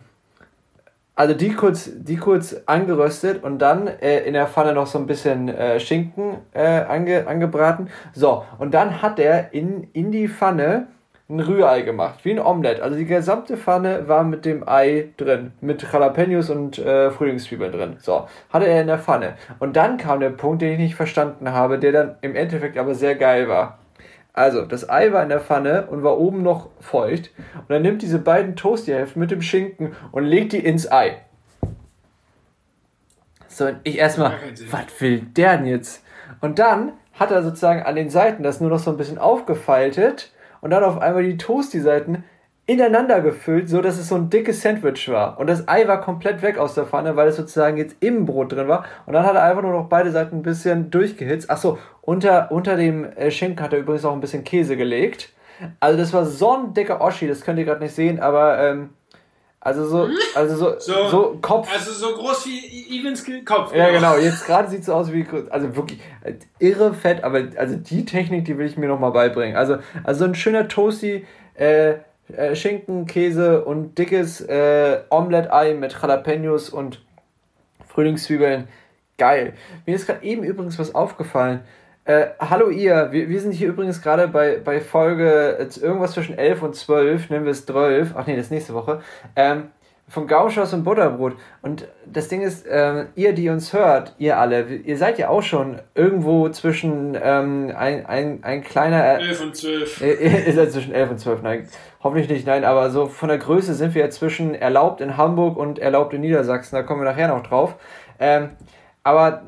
[1.17, 5.07] also die kurz, die kurz angeröstet und dann äh, in der Pfanne noch so ein
[5.07, 7.89] bisschen äh, Schinken äh, ange, angebraten.
[8.13, 10.89] So, und dann hat er in, in die Pfanne
[11.29, 12.81] ein Rührei gemacht, wie ein Omelette.
[12.81, 17.97] Also die gesamte Pfanne war mit dem Ei drin, mit Jalapenos und äh, Frühlingszwiebeln drin.
[17.99, 19.35] So, hatte er in der Pfanne.
[19.59, 22.95] Und dann kam der Punkt, den ich nicht verstanden habe, der dann im Endeffekt aber
[22.95, 23.79] sehr geil war.
[24.31, 27.31] Also, das Ei war in der Pfanne und war oben noch feucht.
[27.55, 31.17] Und er nimmt diese beiden Toasty-Hälften mit dem Schinken und legt die ins Ei.
[33.47, 34.33] So, und ich erstmal,
[34.69, 36.05] was will der denn jetzt?
[36.39, 40.31] Und dann hat er sozusagen an den Seiten das nur noch so ein bisschen aufgefaltet
[40.61, 42.23] und dann auf einmal die Toasty-Seiten
[42.67, 45.39] ineinander gefüllt, so dass es so ein dickes Sandwich war.
[45.39, 48.51] Und das Ei war komplett weg aus der Pfanne, weil es sozusagen jetzt im Brot
[48.51, 48.83] drin war.
[49.05, 51.49] Und dann hat er einfach nur noch beide Seiten ein bisschen durchgehitzt.
[51.49, 55.31] Achso, unter, unter dem äh, Schinken hat er übrigens auch ein bisschen Käse gelegt.
[55.79, 58.89] Also das war so ein dicker Oschi, das könnt ihr gerade nicht sehen, aber ähm,
[59.67, 60.15] also so, hm?
[60.33, 61.69] also so, so, so, Kopf.
[61.73, 63.75] Also so groß wie Evans Kopf.
[63.75, 64.15] Ja, genau.
[64.15, 68.05] Jetzt gerade sieht es so aus wie, also wirklich äh, irre fett, aber also die
[68.05, 69.57] Technik, die will ich mir nochmal beibringen.
[69.57, 71.25] Also, also so ein schöner Toasty,
[71.55, 71.95] äh,
[72.33, 77.01] äh, Schinken, Käse und dickes äh, Omelette-Ei mit Jalapenos und
[77.89, 78.69] Frühlingszwiebeln.
[79.17, 79.51] Geil.
[79.85, 81.59] Mir ist gerade eben übrigens was aufgefallen.
[82.07, 86.63] Äh, hallo ihr, wir, wir sind hier übrigens gerade bei, bei Folge irgendwas zwischen 11
[86.63, 89.01] und 12, nennen wir es 12, ach nee, das ist nächste Woche,
[89.35, 89.71] ähm,
[90.07, 91.33] von Gauschhaus und Butterbrot.
[91.61, 95.43] Und das Ding ist, äh, ihr, die uns hört, ihr alle, ihr seid ja auch
[95.43, 99.19] schon irgendwo zwischen ähm, ein, ein, ein kleiner...
[99.19, 100.01] Äh, 11 und 12.
[100.21, 101.67] Ihr, ihr seid zwischen 11 und 12, nein,
[102.01, 105.57] hoffentlich nicht, nein, aber so von der Größe sind wir ja zwischen erlaubt in Hamburg
[105.57, 107.75] und erlaubt in Niedersachsen, da kommen wir nachher noch drauf.
[108.17, 108.51] Ähm,
[109.07, 109.43] aber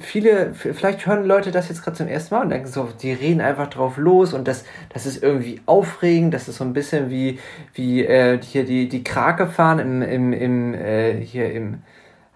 [0.00, 3.40] viele, vielleicht hören Leute das jetzt gerade zum ersten Mal und denken so, die reden
[3.40, 7.38] einfach drauf los und das, das ist irgendwie aufregend, das ist so ein bisschen wie,
[7.74, 11.84] wie äh, hier die, die Krake fahren im, im, im, äh, hier im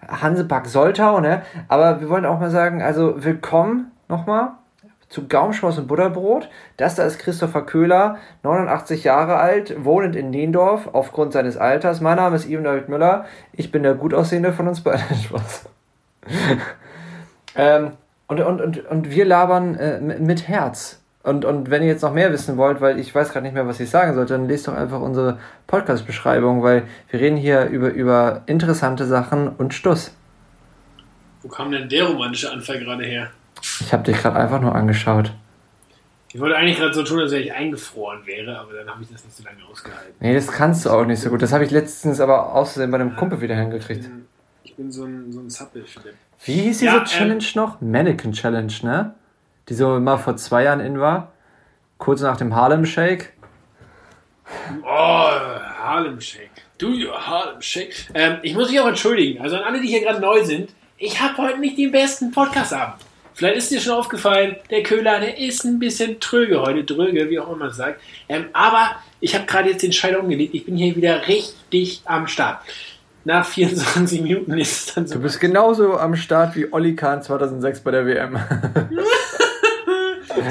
[0.07, 1.41] Hansepark Soltau, ne?
[1.67, 4.51] Aber wir wollen auch mal sagen, also willkommen nochmal
[5.09, 6.47] zu Gaumschmaus und Butterbrot.
[6.77, 11.99] Das da ist Christopher Köhler, 89 Jahre alt, wohnend in Niendorf aufgrund seines Alters.
[11.99, 13.25] Mein Name ist Ivan David Müller.
[13.51, 15.17] Ich bin der gut aussehende von uns beiden.
[15.25, 15.65] Spaß.
[17.55, 17.91] ähm,
[18.27, 20.99] und, und, und, und wir labern äh, mit Herz.
[21.21, 23.67] Und, und wenn ihr jetzt noch mehr wissen wollt, weil ich weiß gerade nicht mehr,
[23.67, 27.89] was ich sagen sollte, dann lest doch einfach unsere Podcast-Beschreibung, weil wir reden hier über,
[27.89, 30.15] über interessante Sachen und Stuss.
[31.41, 33.31] Wo kam denn der romantische Anfall gerade her?
[33.61, 35.33] Ich habe dich gerade einfach nur angeschaut.
[36.31, 39.09] Ich wollte eigentlich gerade so tun, als wenn ich eingefroren wäre, aber dann habe ich
[39.11, 40.13] das nicht so lange ausgehalten.
[40.19, 41.41] Nee, das kannst du auch nicht so gut.
[41.41, 44.09] Das habe ich letztens aber außerdem bei einem Kumpel wieder hingekriegt.
[44.79, 46.15] Bin, so ein, so ein Zappel-Philipp.
[46.45, 47.81] Wie hieß diese ja, ähm, Challenge ähm, noch?
[47.81, 49.13] Mannequin Challenge, ne?
[49.67, 51.33] Die so mal vor zwei Jahren in war.
[51.97, 53.33] Kurz nach dem Harlem Shake.
[54.81, 56.51] Oh, Harlem Shake.
[56.77, 57.93] Do your Harlem Shake.
[58.13, 59.41] Ähm, ich muss mich auch entschuldigen.
[59.41, 60.69] Also an alle, die hier gerade neu sind.
[60.97, 63.01] Ich habe heute nicht den besten Podcast-Abend.
[63.33, 67.37] Vielleicht ist dir schon aufgefallen, der Köhler, der ist ein bisschen tröge heute, dröge, wie
[67.37, 67.99] auch immer man sagt.
[68.29, 70.55] Ähm, aber ich habe gerade jetzt den Schalter umgelegt.
[70.55, 72.61] Ich bin hier wieder richtig am Start
[73.25, 75.15] nach 24 Minuten ist es dann so.
[75.15, 78.39] Du bist genauso am Start wie Olli Kahn 2006 bei der WM.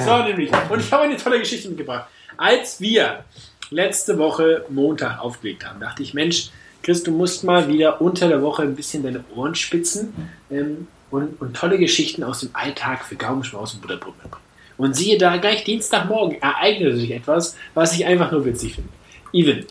[0.04, 0.50] so nämlich.
[0.68, 2.08] Und ich habe eine tolle Geschichte mitgebracht.
[2.36, 3.24] Als wir
[3.70, 6.50] letzte Woche Montag aufgelegt haben, dachte ich, Mensch,
[6.82, 11.40] Chris, du musst mal wieder unter der Woche ein bisschen deine Ohren spitzen ähm, und,
[11.40, 14.44] und, tolle Geschichten aus dem Alltag für Gaumenschmaus und Butterbrot mitbringen.
[14.76, 18.90] Und siehe da, gleich Dienstagmorgen ereignete sich etwas, was ich einfach nur witzig finde.
[19.32, 19.66] Even,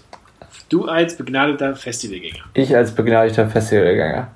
[0.69, 2.43] Du als begnadeter Festivalgänger.
[2.53, 4.31] Ich als begnadeter Festivalgänger.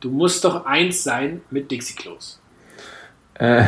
[0.00, 2.40] Du musst doch eins sein mit Dixie Klos.
[3.34, 3.64] Äh,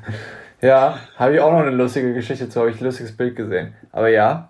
[0.60, 3.74] ja, habe ich auch noch eine lustige Geschichte zu, habe ich ein lustiges Bild gesehen.
[3.92, 4.48] Aber ja.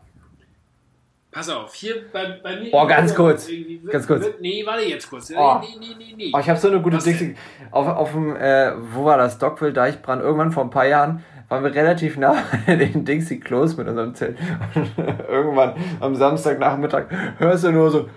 [1.30, 2.70] Pass auf, hier bei, bei mir.
[2.72, 3.48] Oh, ganz kurz.
[3.90, 4.26] ganz kurz.
[4.40, 5.30] nee, warte jetzt kurz.
[5.36, 5.60] Oh.
[5.60, 6.32] Nee, nee, nee, nee.
[6.34, 7.36] Oh, ich habe so eine gute Dixie.
[7.70, 9.38] Auf, auf dem, äh, wo war das?
[9.38, 13.76] Dockville Deichbrand, irgendwann vor ein paar Jahren waren wir relativ nah bei den Dixie Close
[13.76, 14.38] mit unserem Zelt.
[14.74, 17.06] Und irgendwann am Samstagnachmittag
[17.38, 18.08] hörst du nur so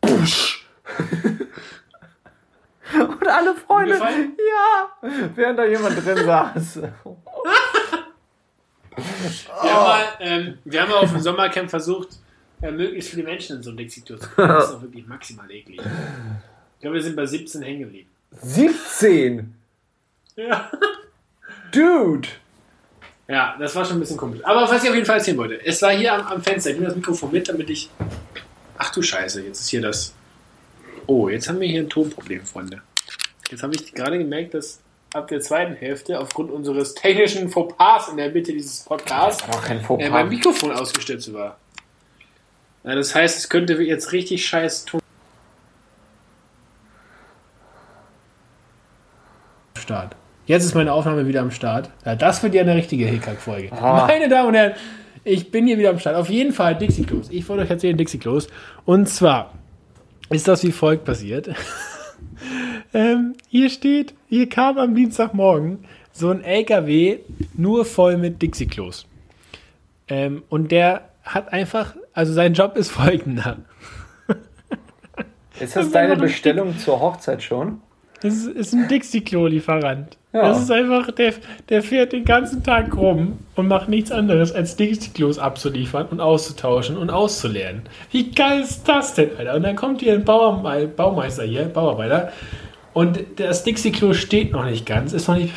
[0.00, 0.66] Pusch.
[2.94, 4.88] Und alle Freunde, ja,
[5.34, 6.82] während da jemand drin saß.
[6.82, 6.92] Wir,
[8.94, 12.20] haben mal, ähm, wir haben mal auf dem Sommercamp versucht,
[12.62, 14.48] äh, möglichst viele Menschen in so ein Dixie-Tour zu kriegen.
[14.48, 15.80] Das ist doch wirklich maximal eklig.
[15.80, 18.08] Ich glaube, wir sind bei 17 hängen geblieben.
[18.40, 19.54] 17?
[20.36, 20.70] Ja.
[21.72, 22.28] Dude!
[23.28, 24.40] Ja, das war schon ein bisschen komisch.
[24.44, 26.70] Aber was ich auf jeden Fall erzählen wollte, es war hier am, am Fenster.
[26.70, 27.90] Ich nehme das Mikrofon mit, damit ich.
[28.78, 30.14] Ach du Scheiße, jetzt ist hier das.
[31.06, 32.82] Oh, jetzt haben wir hier ein Tonproblem, Freunde.
[33.50, 34.80] Jetzt habe ich gerade gemerkt, dass
[35.14, 40.28] ab der zweiten Hälfte aufgrund unseres technischen Fauxpas in der Mitte dieses Podcasts äh, mein
[40.28, 41.56] Mikrofon ausgestürzt war.
[42.84, 45.00] Ja, das heißt, es könnte jetzt richtig scheiß Ton.
[49.78, 50.16] Start.
[50.46, 51.90] Jetzt ist meine Aufnahme wieder am Start.
[52.04, 53.72] Ja, das wird ja eine richtige Hickhack-Folge.
[53.72, 54.06] Ah.
[54.06, 54.74] Meine Damen und Herren,
[55.24, 56.14] ich bin hier wieder am Start.
[56.14, 57.28] Auf jeden Fall Dixie Klos.
[57.30, 58.46] Ich wollte euch erzählen Dixie Klos.
[58.84, 59.54] Und zwar
[60.30, 61.50] ist das wie folgt passiert.
[62.94, 67.18] ähm, hier steht, hier kam am Dienstagmorgen so ein LKW
[67.54, 69.06] nur voll mit Dixie Klos.
[70.06, 73.58] Ähm, und der hat einfach, also sein Job ist folgender.
[75.58, 77.80] Ist das Das deine Bestellung zur Hochzeit schon?
[78.22, 80.16] Das ist, ein Dixie-Klo-Lieferant.
[80.32, 80.48] Ja.
[80.48, 81.34] Das ist einfach, der,
[81.68, 86.96] der fährt den ganzen Tag rum und macht nichts anderes, als Dixie-Klos abzuliefern und auszutauschen
[86.96, 87.82] und auszuleeren.
[88.10, 89.54] Wie geil ist das denn, Alter?
[89.54, 92.32] Und dann kommt hier ein Bauerme Baumeister hier, Bauarbeiter,
[92.96, 95.52] und das Dixie-Klo steht noch nicht ganz, ist noch nicht,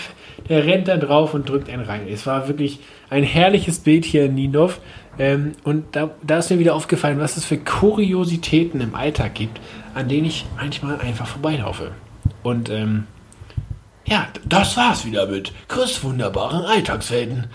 [0.49, 2.01] der rennt da drauf und drückt einen rein.
[2.11, 4.81] Es war wirklich ein herrliches Bild hier in Niendorf.
[5.17, 9.61] Ähm, und da, da ist mir wieder aufgefallen, was es für Kuriositäten im Alltag gibt,
[9.95, 11.91] an denen ich manchmal einfach vorbeilaufe.
[12.49, 13.05] Und ähm,
[14.05, 17.45] ja, das war's wieder mit Chris wunderbaren Alltagswelten.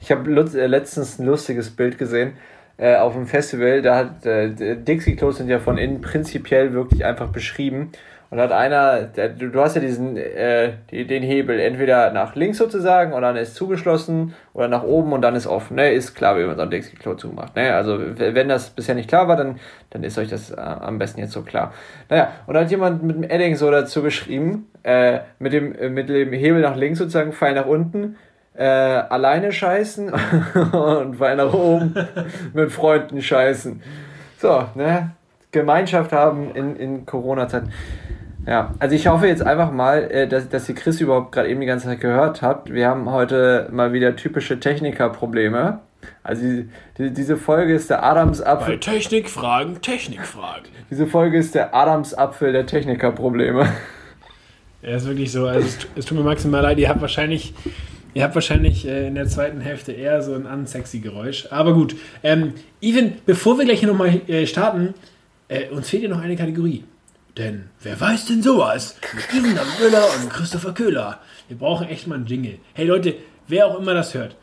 [0.00, 2.32] Ich habe äh, letztens ein lustiges Bild gesehen
[2.78, 3.80] äh, auf einem Festival.
[3.80, 7.92] Da hat äh, Dixie-Klos sind ja von innen prinzipiell wirklich einfach beschrieben.
[8.30, 12.34] Und da hat einer, der, du, hast ja diesen, äh, die, den Hebel entweder nach
[12.34, 15.76] links sozusagen und dann ist zugeschlossen oder nach oben und dann ist offen.
[15.76, 15.92] Ne?
[15.92, 17.56] Ist klar, wie man so ein Dixie-Klo zumacht.
[17.56, 17.74] Ne?
[17.74, 19.58] Also wenn das bisher nicht klar war, dann,
[19.90, 21.72] dann ist euch das äh, am besten jetzt so klar.
[22.10, 25.88] Naja, und da hat jemand mit dem Edding so dazu geschrieben, äh, mit, dem, äh,
[25.88, 28.16] mit dem Hebel nach links sozusagen, Pfeil nach unten,
[28.54, 30.12] äh, alleine scheißen
[30.72, 31.94] und Pfeil nach oben
[32.52, 33.80] mit Freunden scheißen.
[34.36, 35.12] So, ne?
[35.50, 37.70] Gemeinschaft haben in, in Corona-Zeiten.
[38.46, 41.60] Ja, also ich hoffe jetzt einfach mal, äh, dass, dass ihr Chris überhaupt gerade eben
[41.60, 42.72] die ganze Zeit gehört habt.
[42.72, 45.80] Wir haben heute mal wieder typische Techniker-Probleme.
[46.22, 48.80] Also die, die, diese Folge ist der Adamsapfel.
[48.80, 50.68] Technikfragen, Technikfragen.
[50.90, 53.68] Diese Folge ist der Adamsapfel der Techniker-Probleme.
[54.80, 55.46] Ja, ist wirklich so.
[55.46, 56.78] Also es, es tut mir maximal leid.
[56.78, 57.52] Ihr habt wahrscheinlich,
[58.14, 61.48] ihr habt wahrscheinlich äh, in der zweiten Hälfte eher so ein unsexy Geräusch.
[61.50, 61.96] Aber gut.
[62.22, 64.94] Ähm, Even, bevor wir gleich hier nochmal äh, starten,
[65.48, 66.84] äh, uns fehlt hier noch eine Kategorie.
[67.36, 68.96] Denn wer weiß denn sowas?
[69.14, 71.20] Mit Even Müller und Christopher Köhler.
[71.46, 72.58] Wir brauchen echt mal einen Jingle.
[72.74, 73.14] Hey Leute,
[73.46, 74.36] wer auch immer das hört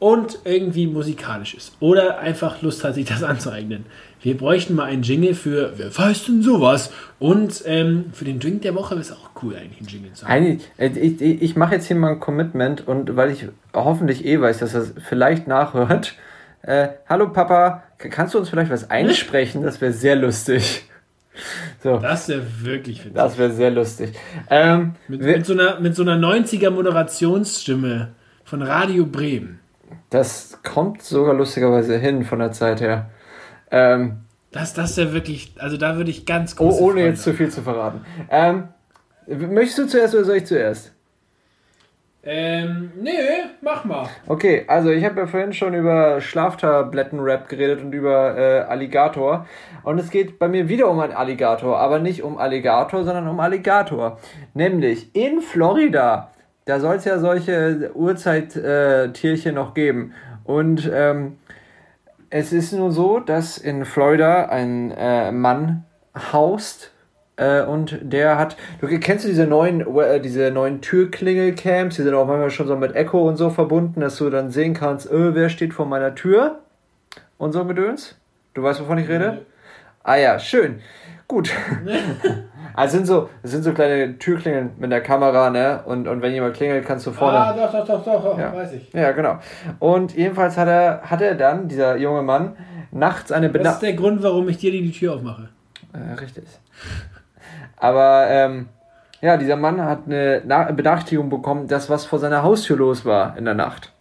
[0.00, 3.84] und irgendwie musikalisch ist oder einfach Lust hat, sich das anzueignen.
[4.22, 6.90] Wir bräuchten mal einen Jingle für Wer weiß denn sowas?
[7.18, 10.32] Und ähm, für den Drink der Woche ist auch cool, eigentlich einen Jingle zu haben.
[10.32, 14.24] Eigentlich, äh, ich, ich, ich mache jetzt hier mal ein Commitment und weil ich hoffentlich
[14.24, 16.14] eh weiß, dass er es vielleicht nachhört.
[16.62, 19.62] Äh, hallo Papa, kannst du uns vielleicht was einsprechen?
[19.62, 20.84] Das wäre sehr lustig.
[21.82, 23.14] So, Das wäre wirklich witzig.
[23.14, 24.12] das wäre sehr lustig.
[24.50, 28.08] Ähm, Mit, mit, so einer, mit so einer 90er Moderationsstimme
[28.44, 29.60] von Radio Bremen.
[30.10, 33.08] das kommt sogar lustigerweise hin von der Zeit her.
[33.70, 34.18] Ähm,
[34.50, 37.32] Das, das wäre wirklich, also da würde ich ganz oh, große ohne Freude jetzt zu
[37.32, 38.04] viel zu verraten.
[38.28, 38.68] Ähm,
[39.26, 40.92] möchtest du zuerst oder soll ich zuerst?
[42.22, 43.10] Ähm, nee,
[43.62, 44.06] mach mal.
[44.26, 49.46] Okay, also ich habe ja vorhin schon über Schlaftabletten-Rap geredet und über äh, Alligator.
[49.84, 53.40] Und es geht bei mir wieder um einen Alligator, aber nicht um Alligator, sondern um
[53.40, 54.18] Alligator.
[54.52, 56.30] Nämlich in Florida.
[56.66, 60.12] Da soll es ja solche Urzeittierchen noch geben.
[60.44, 61.38] Und ähm,
[62.28, 65.84] es ist nur so, dass in Florida ein äh, Mann
[66.32, 66.92] haust
[67.40, 68.56] äh, und der hat.
[68.80, 72.76] Du kennst du diese neuen, äh, diese neuen Türklingelcams, die sind auch manchmal schon so
[72.76, 76.14] mit Echo und so verbunden, dass du dann sehen kannst, äh, wer steht vor meiner
[76.14, 76.60] Tür
[77.38, 78.16] und so ein Gedöns.
[78.54, 79.42] Du weißt, wovon ich rede?
[80.02, 80.80] Ah ja, schön.
[81.28, 81.50] Gut.
[82.74, 85.80] also sind so, sind so kleine Türklingeln mit der Kamera, ne?
[85.84, 87.38] Und, und wenn jemand klingelt, kannst du vorne.
[87.38, 88.52] Ah, doch, doch, doch, doch, Ja.
[88.54, 88.92] weiß ich.
[88.92, 89.38] Ja, genau.
[89.78, 92.56] Und jedenfalls hat er, hat er dann, dieser junge Mann,
[92.90, 95.50] nachts eine Das Bena ist der Grund, warum ich dir die Tür aufmache.
[95.92, 96.44] äh, richtig.
[97.80, 98.68] Aber ähm,
[99.20, 103.36] ja, dieser Mann hat eine Na Benachrichtigung bekommen, dass was vor seiner Haustür los war
[103.36, 103.92] in der Nacht.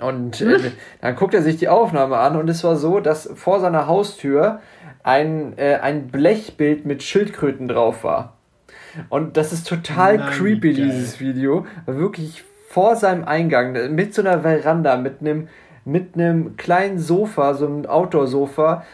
[0.00, 3.60] Und äh, dann guckt er sich die Aufnahme an und es war so, dass vor
[3.60, 4.60] seiner Haustür
[5.02, 8.34] ein, äh, ein Blechbild mit Schildkröten drauf war.
[9.08, 11.66] Und das ist total Nein, creepy, dieses Video.
[11.86, 15.48] Wirklich vor seinem Eingang, mit so einer Veranda, mit einem
[15.86, 18.84] mit einem kleinen Sofa, so einem Outdoor-Sofa,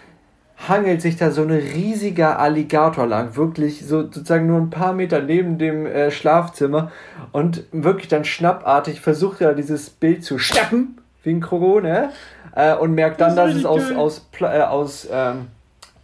[0.68, 5.20] hangelt sich da so ein riesiger Alligator lang, wirklich so sozusagen nur ein paar Meter
[5.20, 6.92] neben dem äh, Schlafzimmer
[7.32, 12.10] und wirklich dann schnappartig versucht er dieses Bild zu schnappen, wie ein Krone,
[12.54, 15.48] äh, und merkt dann, das dass es aus, aus, äh, aus, ähm,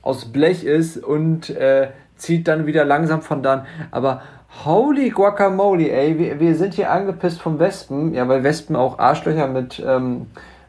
[0.02, 3.66] aus Blech ist und äh, zieht dann wieder langsam von dann.
[3.90, 4.22] Aber
[4.64, 9.46] holy guacamole, ey, wir, wir sind hier angepisst vom Wespen, ja, weil Wespen auch Arschlöcher
[9.46, 10.26] mit, ähm,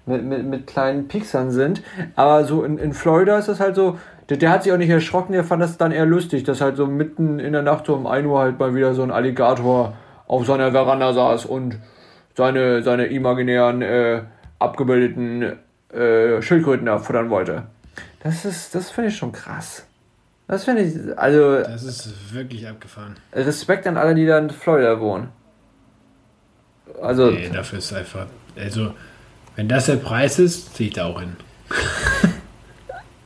[0.10, 1.82] mit, mit, mit kleinen Pixern sind.
[2.16, 3.98] Aber so in, in Florida ist das halt so,
[4.30, 6.76] der, der hat sich auch nicht erschrocken, der fand das dann eher lustig, dass halt
[6.76, 9.94] so mitten in der Nacht so um 1 Uhr halt mal wieder so ein Alligator
[10.28, 11.80] auf seiner Veranda saß und
[12.36, 14.22] seine, seine imaginären äh,
[14.60, 15.58] abgebildeten
[15.94, 17.64] äh, Schildkröten da futtern wollte.
[18.22, 19.86] Das ist, das finde ich schon krass.
[20.48, 21.60] Das finde ich, also.
[21.60, 23.16] Das ist wirklich abgefahren.
[23.34, 25.30] Respekt an alle, die da in Florida wohnen.
[27.02, 27.30] Also.
[27.30, 28.26] Nee, dafür ist einfach.
[28.58, 28.94] Also,
[29.60, 31.36] wenn das der Preis ist, ziehe ich da auch hin.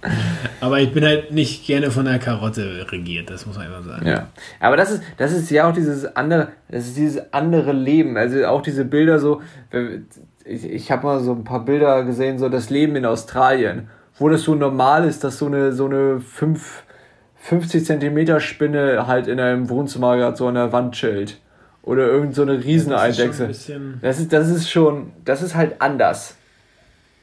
[0.62, 4.08] aber ich bin halt nicht gerne von der Karotte regiert, das muss man einfach sagen.
[4.08, 4.30] Ja.
[4.60, 8.18] Aber das ist, das ist ja auch dieses andere, das ist dieses andere Leben.
[8.18, 9.44] Also auch diese Bilder so,
[10.44, 14.28] ich, ich habe mal so ein paar Bilder gesehen, so das Leben in Australien, wo
[14.28, 16.82] das so normal ist, dass so eine, so eine 5,
[17.36, 21.40] 50 Zentimeter Spinne halt in einem Wohnzimmer gerade so an der Wand chillt.
[21.84, 23.48] Oder irgend so eine Rieseneidechse.
[23.48, 23.70] Das,
[24.02, 26.36] das, ist, das ist schon, das ist halt anders.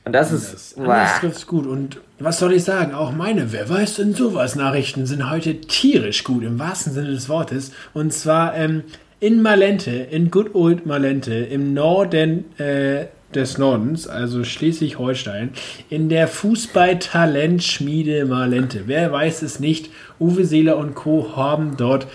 [0.04, 0.52] Und das anders.
[0.52, 0.78] ist.
[0.78, 1.66] Anders trifft's gut.
[1.66, 2.92] Und was soll ich sagen?
[2.94, 7.30] Auch meine Wer weiß denn sowas Nachrichten sind heute tierisch gut, im wahrsten Sinne des
[7.30, 7.72] Wortes.
[7.94, 8.84] Und zwar ähm,
[9.18, 15.52] in Malente, in Good Old Malente, im Norden äh, des Nordens, also Schleswig-Holstein,
[15.88, 18.82] in der Fußball-Talentschmiede Malente.
[18.86, 19.90] Wer weiß es nicht?
[20.18, 21.36] Uwe Seeler und Co.
[21.36, 22.06] haben dort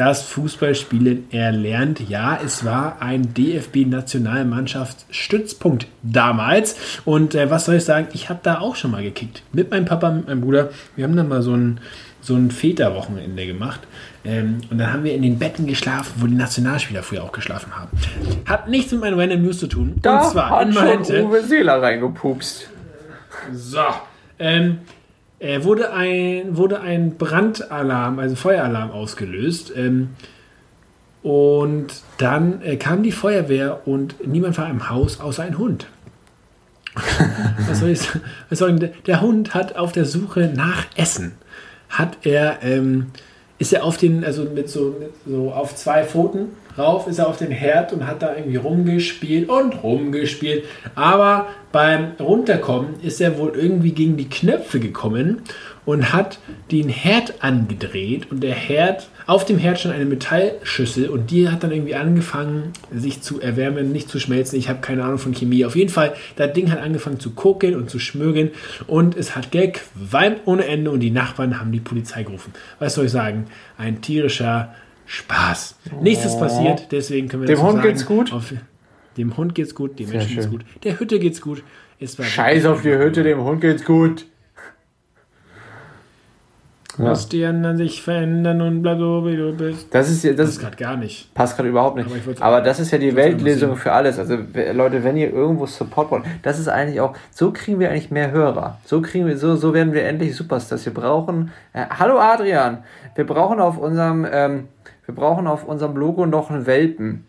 [0.00, 2.00] das Fußballspielen erlernt.
[2.08, 7.02] Ja, es war ein DFB-Nationalmannschaftsstützpunkt damals.
[7.04, 8.08] Und äh, was soll ich sagen?
[8.14, 9.42] Ich habe da auch schon mal gekickt.
[9.52, 10.70] Mit meinem Papa, mit meinem Bruder.
[10.96, 11.80] Wir haben da mal so ein,
[12.22, 13.80] so ein Väterwochenende gemacht.
[14.24, 17.76] Ähm, und dann haben wir in den Betten geschlafen, wo die Nationalspieler früher auch geschlafen
[17.76, 17.90] haben.
[18.46, 19.96] Hat nichts mit meinen Random News zu tun.
[20.00, 22.70] Da und zwar hat in schon Uwe Seeler reingepupst.
[23.52, 23.84] So.
[24.38, 24.78] Ähm,
[25.40, 29.72] äh, wurde, ein, wurde ein Brandalarm, also Feueralarm ausgelöst.
[29.74, 30.10] Ähm,
[31.22, 35.86] und dann äh, kam die Feuerwehr und niemand war im Haus außer ein Hund.
[37.68, 38.20] was soll ich sagen?
[38.48, 41.32] Was soll ich, der Hund hat auf der Suche nach Essen,
[41.88, 43.08] hat er, ähm,
[43.60, 47.28] ist er auf den, also mit so, mit so auf zwei Pfoten rauf, ist er
[47.28, 50.64] auf den Herd und hat da irgendwie rumgespielt und rumgespielt.
[50.94, 55.42] Aber beim Runterkommen ist er wohl irgendwie gegen die Knöpfe gekommen
[55.84, 56.38] und hat
[56.72, 61.62] den Herd angedreht und der Herd, auf dem Herd stand eine Metallschüssel und die hat
[61.62, 64.58] dann irgendwie angefangen, sich zu erwärmen, nicht zu schmelzen.
[64.58, 65.64] Ich habe keine Ahnung von Chemie.
[65.64, 68.50] Auf jeden Fall, das Ding hat angefangen zu kokeln und zu schmögen
[68.88, 72.52] und es hat gequalmt ohne Ende und die Nachbarn haben die Polizei gerufen.
[72.80, 73.44] Was soll ich sagen?
[73.78, 74.74] Ein tierischer
[75.06, 75.76] Spaß.
[75.96, 76.02] Oh.
[76.02, 77.86] Nichts ist passiert, deswegen können wir Dem Hund sagen.
[77.86, 78.32] geht's gut?
[78.32, 78.52] Auf,
[79.16, 81.62] dem Hund geht's gut, dem Sehr Menschen geht's gut, der Hütte geht's gut.
[82.02, 84.26] Scheiß auf die Hütte, dem Hund geht's gut.
[87.04, 89.94] Was die anderen sich verändern und bla bla wie du bist.
[89.94, 91.32] Das ist ja das, das gerade gar nicht.
[91.34, 92.08] Passt gerade überhaupt nicht.
[92.08, 94.18] Aber, Aber, das ist ja die Weltlösung für alles.
[94.18, 94.38] Also
[94.72, 97.14] Leute, wenn ihr irgendwo Support wollt, das ist eigentlich auch.
[97.30, 98.78] So kriegen wir eigentlich mehr Hörer.
[98.84, 100.84] So kriegen wir, so, so werden wir endlich Superstars.
[100.84, 101.52] Wir brauchen.
[101.72, 102.78] Äh, hallo Adrian,
[103.14, 104.68] wir brauchen auf unserem, ähm,
[105.06, 107.26] wir brauchen auf unserem Logo noch einen Welpen.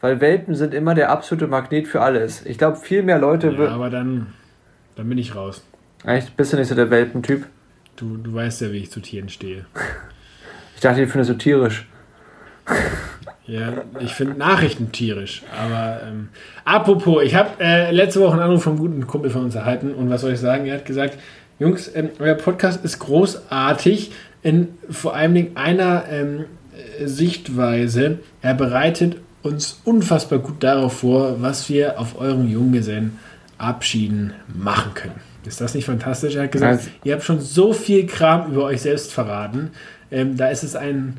[0.00, 2.46] Weil Welpen sind immer der absolute Magnet für alles.
[2.46, 3.50] Ich glaube, viel mehr Leute.
[3.50, 4.28] Ja, aber dann,
[4.94, 5.64] dann bin ich raus.
[6.04, 6.36] Echt?
[6.36, 7.46] Bist du nicht so der Welpentyp?
[7.98, 9.66] Du, du weißt ja, wie ich zu Tieren stehe.
[10.76, 11.84] Ich dachte, ich finde so tierisch.
[13.48, 15.42] Ja, ich finde Nachrichten tierisch.
[15.60, 16.28] Aber ähm,
[16.64, 20.10] apropos, ich habe äh, letzte Woche einen Anruf vom guten Kumpel von uns erhalten und
[20.10, 20.66] was soll ich sagen?
[20.66, 21.18] Er hat gesagt,
[21.58, 26.44] Jungs, ähm, euer Podcast ist großartig in vor allen Dingen einer ähm,
[27.04, 28.20] Sichtweise.
[28.42, 35.27] Er bereitet uns unfassbar gut darauf vor, was wir auf euren Junggesellenabschieden machen können.
[35.48, 36.36] Ist das nicht fantastisch?
[36.36, 39.70] Er hat gesagt, also, ihr habt schon so viel Kram über euch selbst verraten.
[40.10, 41.16] Ähm, da ist es ein,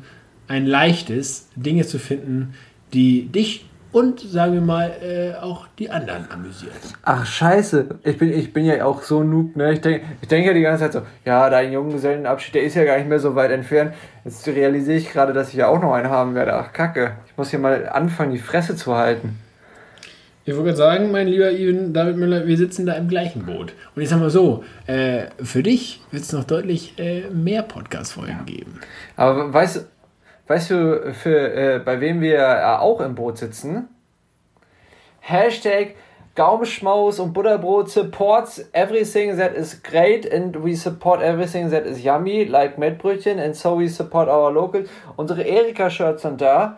[0.48, 2.54] ein leichtes, Dinge zu finden,
[2.92, 6.72] die dich und, sagen wir mal, äh, auch die anderen amüsieren.
[7.02, 7.86] Ach, scheiße.
[8.04, 9.72] Ich bin, ich bin ja auch so noob, ne?
[9.72, 12.84] Ich denke ich denk ja die ganze Zeit so, ja, dein Junggesellenabschied, der ist ja
[12.84, 13.94] gar nicht mehr so weit entfernt.
[14.24, 16.54] Jetzt realisiere ich gerade, dass ich ja auch noch einen haben werde.
[16.54, 17.16] Ach, kacke.
[17.26, 19.40] Ich muss hier mal anfangen, die Fresse zu halten.
[20.50, 23.72] Ich wollte sagen, mein lieber Ivan David Müller, wir sitzen da im gleichen Boot.
[23.94, 28.38] Und ich sag mal so, äh, für dich wird es noch deutlich äh, mehr Podcast-Folgen
[28.38, 28.42] ja.
[28.42, 28.80] geben.
[29.14, 29.86] Aber weißt,
[30.48, 33.86] weißt du, für, äh, bei wem wir auch im Boot sitzen?
[35.20, 35.94] Hashtag
[36.34, 42.42] Gaumenschmaus und Butterbrot supports everything that is great and we support everything that is yummy,
[42.42, 44.82] like Mettbrötchen and so we support our local.
[45.16, 46.76] Unsere Erika-Shirts sind da.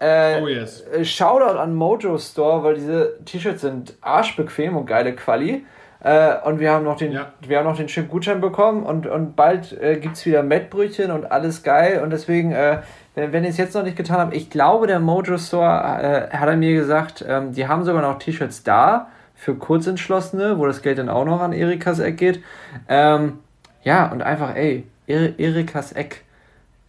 [0.00, 0.82] Äh, oh yes.
[0.86, 5.64] Äh, Shoutout an Mojo Store, weil diese T-Shirts sind arschbequem und geile Quali.
[6.02, 7.32] Äh, und wir haben noch den, ja.
[7.46, 11.10] wir haben noch den schönen Gutschein bekommen und, und bald äh, gibt es wieder Mettbrötchen
[11.10, 12.00] und alles geil.
[12.02, 12.78] Und deswegen, äh,
[13.14, 16.34] wenn, wenn ihr es jetzt noch nicht getan habt, ich glaube, der Mojo Store äh,
[16.34, 20.80] hat er mir gesagt, ähm, die haben sogar noch T-Shirts da für Kurzentschlossene, wo das
[20.80, 22.42] Geld dann auch noch an Erikas Eck geht.
[22.88, 23.40] Ähm,
[23.82, 26.24] ja, und einfach, ey, Erikas Eck.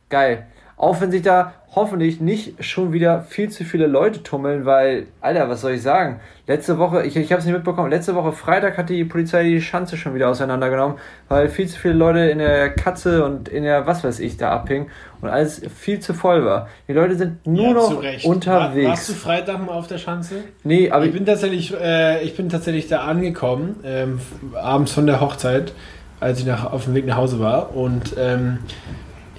[0.09, 0.45] Geil.
[0.81, 5.47] Auch wenn sich da hoffentlich nicht schon wieder viel zu viele Leute tummeln, weil, Alter,
[5.47, 6.19] was soll ich sagen?
[6.47, 9.61] Letzte Woche, ich, ich habe es nicht mitbekommen, letzte Woche Freitag hat die Polizei die
[9.61, 10.97] Schanze schon wieder auseinandergenommen,
[11.29, 14.49] weil viel zu viele Leute in der Katze und in der was weiß ich da
[14.49, 14.87] abhingen
[15.21, 16.67] und alles viel zu voll war.
[16.87, 18.83] Die Leute sind nur ja, noch unterwegs.
[18.83, 20.37] War, warst du Freitag mal auf der Schanze?
[20.63, 24.19] Nee, aber ich bin tatsächlich, äh, ich bin tatsächlich da angekommen, ähm,
[24.59, 25.73] abends von der Hochzeit,
[26.19, 28.57] als ich nach, auf dem Weg nach Hause war und ähm,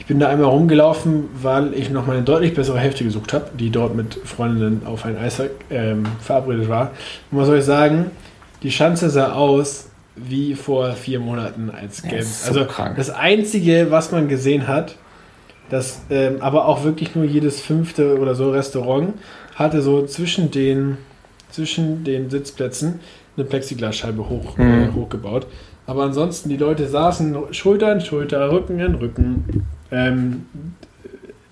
[0.02, 3.70] ich bin da einmal rumgelaufen, weil ich noch meine deutlich bessere Hälfte gesucht habe, die
[3.70, 6.90] dort mit Freundinnen auf ein Eisberg ähm, verabredet war.
[7.30, 8.10] Und was soll ich sagen?
[8.64, 12.46] Die Schanze sah aus wie vor vier Monaten als Games.
[12.46, 12.96] Ja, so also krank.
[12.96, 14.96] das Einzige, was man gesehen hat,
[15.70, 19.14] das ähm, aber auch wirklich nur jedes fünfte oder so Restaurant
[19.54, 20.98] hatte so zwischen den,
[21.52, 22.98] zwischen den Sitzplätzen
[23.36, 24.82] eine Plexiglasscheibe hoch, mhm.
[24.82, 25.46] äh, hochgebaut.
[25.86, 30.46] Aber ansonsten, die Leute saßen Schultern, Schulter, Rücken in Rücken, ähm,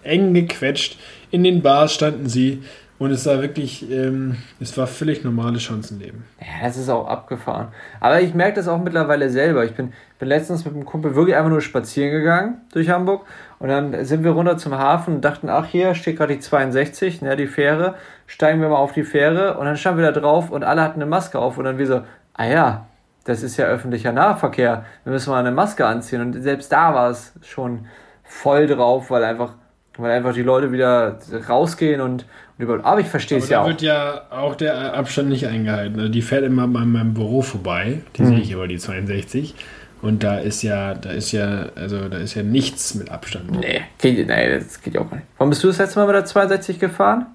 [0.03, 0.99] eng gequetscht.
[1.31, 2.63] In den Bars standen sie
[3.01, 6.25] und es war wirklich, ähm, es war völlig normales Chancenleben.
[6.39, 7.69] Ja, das ist auch abgefahren.
[7.99, 9.65] Aber ich merke das auch mittlerweile selber.
[9.65, 13.25] Ich bin, bin letztens mit einem Kumpel wirklich einfach nur spazieren gegangen durch Hamburg
[13.59, 17.23] und dann sind wir runter zum Hafen und dachten, ach hier steht gerade die 62,
[17.23, 17.95] ne, die Fähre,
[18.27, 21.01] steigen wir mal auf die Fähre und dann standen wir da drauf und alle hatten
[21.01, 22.03] eine Maske auf und dann wir so,
[22.35, 22.87] ah ja,
[23.25, 27.09] das ist ja öffentlicher Nahverkehr, wir müssen mal eine Maske anziehen und selbst da war
[27.09, 27.87] es schon
[28.31, 29.55] voll drauf, weil einfach,
[29.99, 31.19] weil einfach die Leute wieder
[31.49, 32.25] rausgehen und,
[32.57, 32.85] und über.
[32.85, 33.65] Aber ich verstehe es ja auch.
[33.65, 35.99] Da wird ja auch der Abstand nicht eingehalten.
[35.99, 38.01] Also die fährt immer bei meinem Büro vorbei.
[38.17, 38.29] Die hm.
[38.29, 39.55] sehe ich über die 62.
[40.01, 43.51] Und da ist ja, da ist ja, also da ist ja nichts mit Abstand.
[43.51, 45.25] Nee, geht, nee das geht ja auch nicht.
[45.37, 47.27] Warum bist du das letzte Mal mit der 62 gefahren?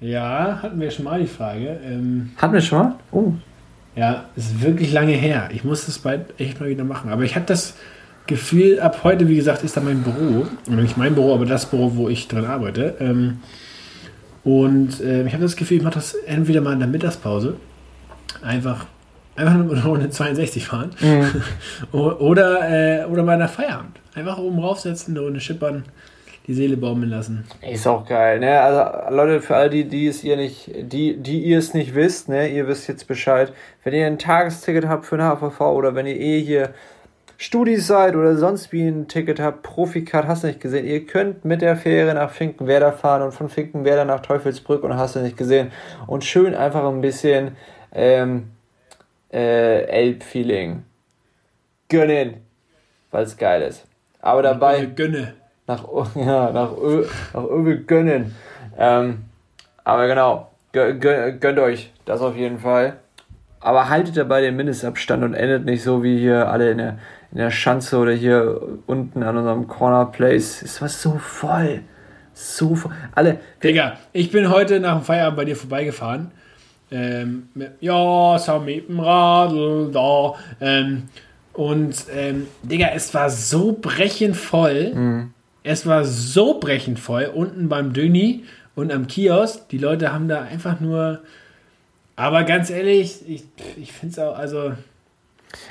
[0.00, 1.80] Ja, hatten wir schon mal die Frage.
[1.84, 2.94] Ähm, hatten wir schon mal?
[3.12, 3.32] Oh.
[3.94, 5.48] Ja, ist wirklich lange her.
[5.52, 7.10] Ich muss das bald echt mal wieder machen.
[7.10, 7.74] Aber ich hatte das
[8.26, 10.46] Gefühl, ab heute, wie gesagt, ist da mein Büro.
[10.66, 12.96] Oder nicht mein Büro, aber das Büro, wo ich drin arbeite.
[13.00, 13.40] Ähm,
[14.44, 17.56] und äh, ich habe das Gefühl, ich mache das entweder mal in der Mittagspause.
[18.42, 18.86] Einfach,
[19.36, 20.90] einfach nur eine Runde 62 fahren.
[21.00, 21.42] Mhm.
[21.98, 24.00] oder, äh, oder mal nach Feierabend.
[24.14, 25.84] Einfach oben raufsetzen, eine Runde schippern
[26.46, 27.44] die Seele baumeln lassen.
[27.60, 28.60] Ist auch geil, ne?
[28.60, 32.28] Also Leute, für all die, die es ihr nicht, die, die ihr es nicht wisst,
[32.28, 33.52] ne, ihr wisst jetzt Bescheid.
[33.84, 36.70] Wenn ihr ein Tagesticket habt für eine HVV oder wenn ihr eh hier
[37.42, 41.44] Studis seid oder sonst wie ein Ticket habt, Profikart, hast du nicht gesehen, ihr könnt
[41.44, 45.36] mit der Fähre nach Finkenwerder fahren und von Finkenwerder nach Teufelsbrück und hast du nicht
[45.36, 45.72] gesehen
[46.06, 47.56] und schön einfach ein bisschen
[47.92, 48.52] ähm,
[49.32, 50.84] äh, Elb-Feeling
[51.88, 52.34] gönnen,
[53.10, 53.88] weil es geil ist.
[54.20, 55.34] Aber dabei gönne.
[55.66, 55.84] nach
[56.14, 58.36] ja nach Ö, nach Öwe gönnen.
[58.78, 59.24] Ähm,
[59.82, 62.98] aber genau, gönnt euch das auf jeden Fall.
[63.58, 66.98] Aber haltet dabei den Mindestabstand und endet nicht so wie hier alle in der
[67.32, 70.62] in der Schanze oder hier unten an unserem Corner Place.
[70.62, 71.80] Es war so voll.
[72.34, 72.92] So voll.
[73.14, 73.40] Alle.
[73.62, 76.30] Digga, ich bin heute nach dem Feierabend bei dir vorbeigefahren.
[76.90, 77.48] Ähm,
[77.80, 80.34] ja, so mit dem Radl da.
[80.60, 81.04] Ähm,
[81.54, 84.94] und, ähm, Digga, es war so brechend voll.
[84.94, 85.34] Mhm.
[85.62, 87.30] Es war so brechend voll.
[87.34, 89.68] Unten beim Döni und am Kiosk.
[89.70, 91.20] Die Leute haben da einfach nur.
[92.14, 93.44] Aber ganz ehrlich, ich,
[93.80, 94.72] ich finde es auch, also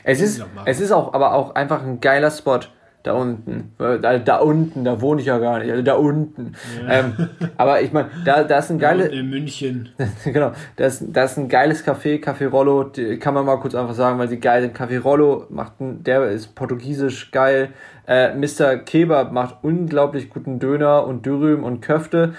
[0.03, 2.59] es ist, es ist auch, aber auch einfach ein geiler Spot
[3.03, 3.73] da unten.
[3.77, 5.71] Da, da unten, da wohne ich ja gar nicht.
[5.71, 6.53] Also da unten.
[6.79, 6.99] Ja.
[6.99, 9.11] Ähm, aber ich meine, da, da ist ein geiles.
[9.11, 9.89] In München.
[10.25, 10.51] genau.
[10.75, 13.95] Da ist, da ist ein geiles Café, Café Rollo, die, kann man mal kurz einfach
[13.95, 14.77] sagen, weil sie geil sind.
[14.77, 17.69] Café Rollo macht ein, der ist portugiesisch geil.
[18.07, 18.77] Äh, Mr.
[18.77, 22.36] Kebab macht unglaublich guten Döner und Dürüm und Köfte.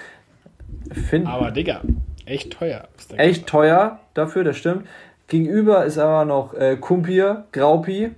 [0.91, 1.81] Find, aber Digga,
[2.25, 2.87] echt teuer.
[3.17, 4.85] Echt teuer dafür, das stimmt.
[5.33, 8.11] Gegenüber ist aber noch äh, Kumpir, Graupi.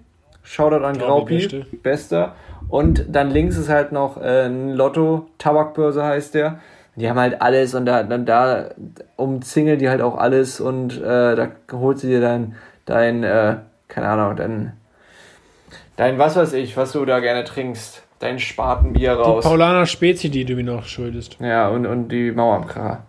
[0.43, 1.65] Shoutout an Graupi, beste.
[1.81, 2.35] bester.
[2.67, 6.59] Und dann links ist halt noch äh, ein Lotto, Tabakbörse heißt der.
[6.97, 8.71] Die haben halt alles und da, dann da
[9.15, 14.07] umzingelt die halt auch alles und äh, da holt sie dir dein, dein äh, keine
[14.09, 14.73] Ahnung, dein,
[15.95, 18.03] dein was weiß ich, was du da gerne trinkst.
[18.19, 19.43] dein Spatenbier raus.
[19.43, 21.37] Die Paulaner Spezi, die du mir noch schuldest.
[21.39, 23.03] Ja, und, und die Mauerkracher.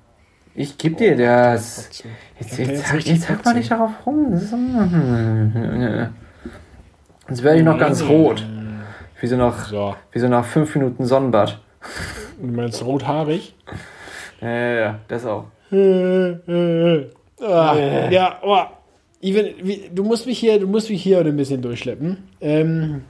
[0.58, 2.02] Ich geb dir das.
[2.40, 4.32] Jetzt, jetzt, jetzt, jetzt, hack mal nicht darauf rum.
[7.28, 8.46] Jetzt werde ich noch ganz rot.
[9.20, 9.94] Wie so nach, so.
[10.12, 11.60] Wie so nach fünf Minuten Sonnenbad.
[12.40, 13.54] Du meinst rothaarig?
[14.40, 15.44] Ja, ja, ja, das auch.
[17.40, 17.76] ah,
[18.10, 18.62] ja, oh.
[19.20, 22.28] Even, wie, du musst mich hier, du musst mich hier ein bisschen durchschleppen.
[22.40, 23.02] Ähm,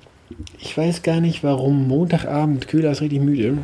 [0.59, 3.59] ich weiß gar nicht, warum Montagabend Köhler ist richtig müde.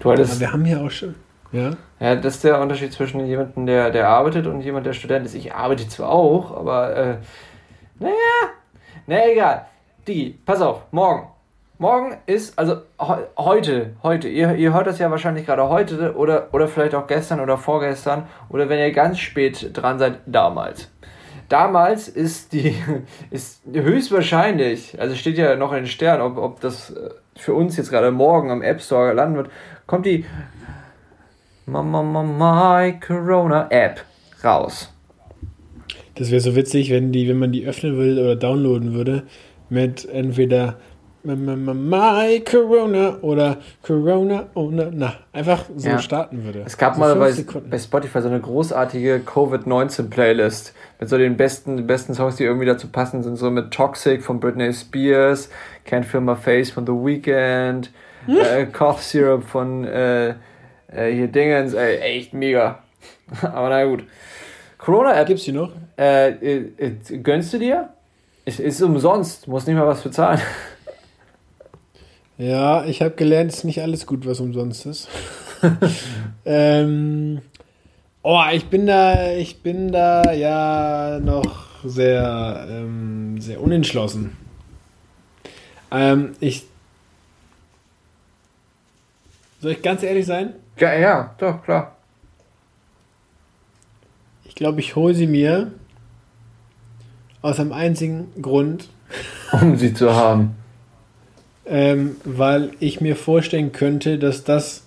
[0.00, 1.14] Du hattest, Aber wir haben hier auch schon.
[1.52, 1.72] Ja.
[2.00, 5.34] Ja, das ist der Unterschied zwischen jemandem, der, der arbeitet und jemand, der Student ist.
[5.34, 7.16] Ich arbeite zwar auch, aber äh,
[7.98, 8.14] naja,
[9.06, 9.66] na egal.
[10.08, 11.28] Digi, pass auf, morgen.
[11.78, 16.48] Morgen ist, also he heute, heute, ihr, ihr hört das ja wahrscheinlich gerade heute oder,
[16.52, 20.90] oder vielleicht auch gestern oder vorgestern oder wenn ihr ganz spät dran seid, damals.
[21.48, 22.76] Damals ist die,
[23.30, 27.76] ist höchstwahrscheinlich, also steht ja noch in den Sternen, ob, ob das äh, für uns
[27.76, 29.50] jetzt gerade morgen am App Store landen wird,
[29.86, 30.24] kommt die
[31.66, 34.04] My Corona App
[34.42, 34.92] raus.
[36.14, 39.24] Das wäre so witzig, wenn, die, wenn man die öffnen will oder downloaden würde,
[39.70, 40.76] mit entweder
[41.24, 45.98] My Corona oder Corona ohne, na, einfach so ja.
[46.00, 46.64] starten würde.
[46.66, 47.32] Es gab so mal bei,
[47.70, 52.88] bei, Spotify so eine großartige Covid-19-Playlist mit so den besten, besten Songs, die irgendwie dazu
[52.88, 55.48] passen, sind so mit Toxic von Britney Spears,
[55.88, 57.90] Can't Feel My Face von The Weeknd,
[58.26, 58.36] hm?
[58.36, 60.34] äh, Cough Syrup von äh,
[60.94, 62.82] äh, hier Dingens, ey, echt mega.
[63.42, 64.04] Aber na gut.
[64.78, 65.26] Corona-App.
[65.26, 65.72] Gibt's die noch?
[65.98, 67.90] Äh, äh, äh, gönnst du dir?
[68.44, 70.40] Ist, ist umsonst, muss nicht mal was bezahlen.
[72.38, 75.08] Ja, ich habe gelernt, es ist nicht alles gut, was umsonst ist.
[76.44, 77.40] ähm,
[78.22, 84.36] oh, ich bin da, ich bin da ja noch sehr, ähm, sehr unentschlossen.
[85.92, 86.64] Ähm, ich
[89.60, 90.54] soll ich ganz ehrlich sein?
[90.78, 91.96] Ja, ja, doch, klar.
[94.44, 95.72] Ich glaube, ich hole sie mir
[97.40, 98.88] aus einem einzigen Grund.
[99.52, 100.56] Um sie zu haben.
[101.66, 104.84] Ähm, weil ich mir vorstellen könnte, dass das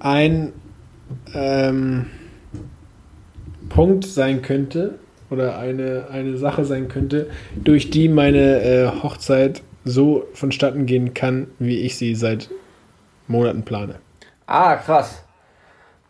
[0.00, 0.52] ein
[1.32, 2.06] ähm,
[3.68, 4.98] Punkt sein könnte
[5.30, 11.46] oder eine, eine Sache sein könnte, durch die meine äh, Hochzeit so vonstatten gehen kann,
[11.58, 12.50] wie ich sie seit
[13.30, 13.96] Monaten plane.
[14.46, 15.22] Ah, krass.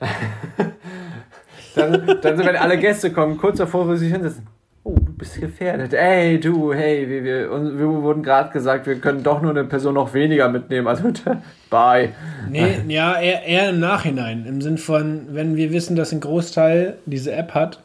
[1.74, 4.46] dann, dann, wenn alle Gäste kommen, kurz davor, wo sie sich hinsetzen.
[4.82, 5.92] Oh, du bist gefährdet.
[5.92, 9.92] Ey, du, hey, wir, wir, wir wurden gerade gesagt, wir können doch nur eine Person
[9.92, 10.88] noch weniger mitnehmen.
[10.88, 11.12] Also,
[11.70, 12.14] bye.
[12.48, 14.46] Nee, ja, eher, eher im Nachhinein.
[14.46, 17.80] Im Sinn von, wenn wir wissen, dass ein Großteil diese App hat,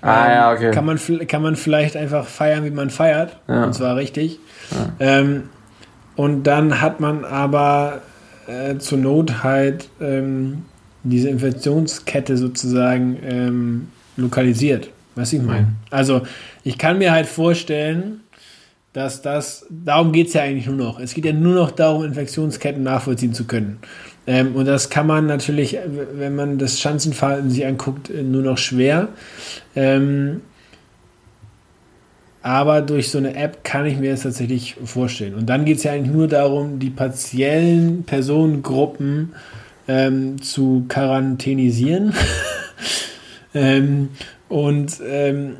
[0.00, 0.70] ah, ähm, ja, okay.
[0.70, 3.36] kann, man, kann man vielleicht einfach feiern, wie man feiert.
[3.46, 3.64] Ja.
[3.64, 4.40] Und zwar richtig.
[4.70, 5.18] Ja.
[5.18, 5.50] Ähm,
[6.16, 8.00] und dann hat man aber
[8.48, 10.64] äh, zur Not halt ähm,
[11.04, 14.90] diese Infektionskette sozusagen ähm, lokalisiert.
[15.14, 15.66] Was ich meine.
[15.66, 15.76] Mhm.
[15.90, 16.22] Also
[16.64, 18.20] ich kann mir halt vorstellen,
[18.92, 21.00] dass das, darum geht es ja eigentlich nur noch.
[21.00, 23.78] Es geht ja nur noch darum, Infektionsketten nachvollziehen zu können.
[24.26, 25.76] Ähm, und das kann man natürlich,
[26.14, 29.08] wenn man das Schanzenverhalten sich anguckt, nur noch schwer.
[29.74, 30.40] Ähm,
[32.48, 35.34] aber durch so eine App kann ich mir das tatsächlich vorstellen.
[35.34, 39.34] Und dann geht es ja eigentlich nur darum, die partiellen Personengruppen
[39.86, 42.14] ähm, zu quarantänisieren.
[43.54, 44.08] ähm,
[44.48, 45.56] und ähm,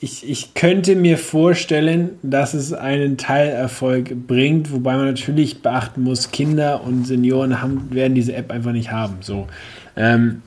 [0.00, 6.32] ich, ich könnte mir vorstellen, dass es einen Teilerfolg bringt, wobei man natürlich beachten muss,
[6.32, 9.16] Kinder und Senioren haben, werden diese App einfach nicht haben.
[9.22, 9.48] So.
[9.96, 10.42] Ähm,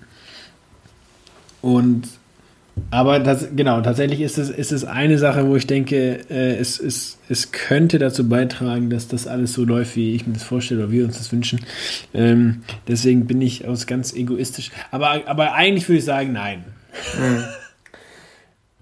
[1.63, 2.03] und
[2.89, 6.79] aber das, genau, tatsächlich ist es, ist es eine Sache, wo ich denke, äh, es,
[6.79, 10.83] es, es könnte dazu beitragen, dass das alles so läuft, wie ich mir das vorstelle
[10.83, 11.65] oder wir uns das wünschen.
[12.13, 14.71] Ähm, deswegen bin ich aus ganz egoistisch.
[14.91, 16.65] Aber, aber eigentlich würde ich sagen, nein.
[17.15, 17.43] Hm.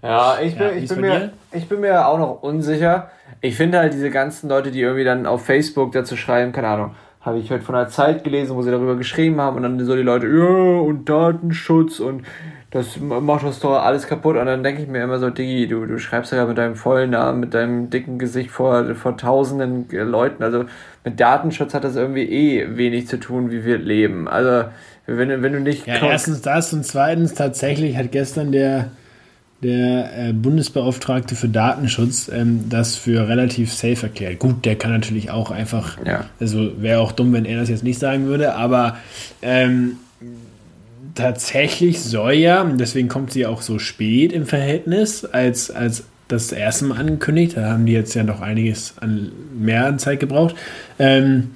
[0.04, 3.12] Ja, ich bin, ja, ich, bin mir, ich bin mir auch noch unsicher.
[3.42, 6.96] Ich finde halt diese ganzen Leute, die irgendwie dann auf Facebook dazu schreiben, keine Ahnung,
[7.22, 9.96] habe ich heute von der Zeit gelesen, wo sie darüber geschrieben haben und dann so
[9.96, 12.26] die Leute, ja, und Datenschutz und
[12.72, 14.38] das macht das doch alles kaputt.
[14.38, 17.10] Und dann denke ich mir immer so, Digi, du, du schreibst ja mit deinem vollen
[17.10, 20.42] Namen, mit deinem dicken Gesicht vor, vor tausenden Leuten.
[20.42, 20.66] Also
[21.04, 24.30] mit Datenschutz hat das irgendwie eh wenig zu tun, wie wir leben.
[24.30, 24.70] Also
[25.06, 25.86] wenn, wenn du nicht.
[25.86, 28.92] Ja, erstens das und zweitens tatsächlich hat gestern der,
[29.62, 34.40] der äh, Bundesbeauftragte für Datenschutz ähm, das für relativ safe erklärt.
[34.40, 35.98] Gut, der kann natürlich auch einfach.
[36.06, 36.24] Ja.
[36.40, 38.96] Also wäre auch dumm, wenn er das jetzt nicht sagen würde, aber.
[39.42, 39.98] Ähm,
[41.16, 46.86] tatsächlich soll ja, deswegen kommt sie auch so spät im Verhältnis, als, als das erste
[46.86, 47.58] Mal angekündigt.
[47.58, 50.56] Da haben die jetzt ja noch einiges an mehr an Zeit gebraucht.
[50.98, 51.52] Ähm,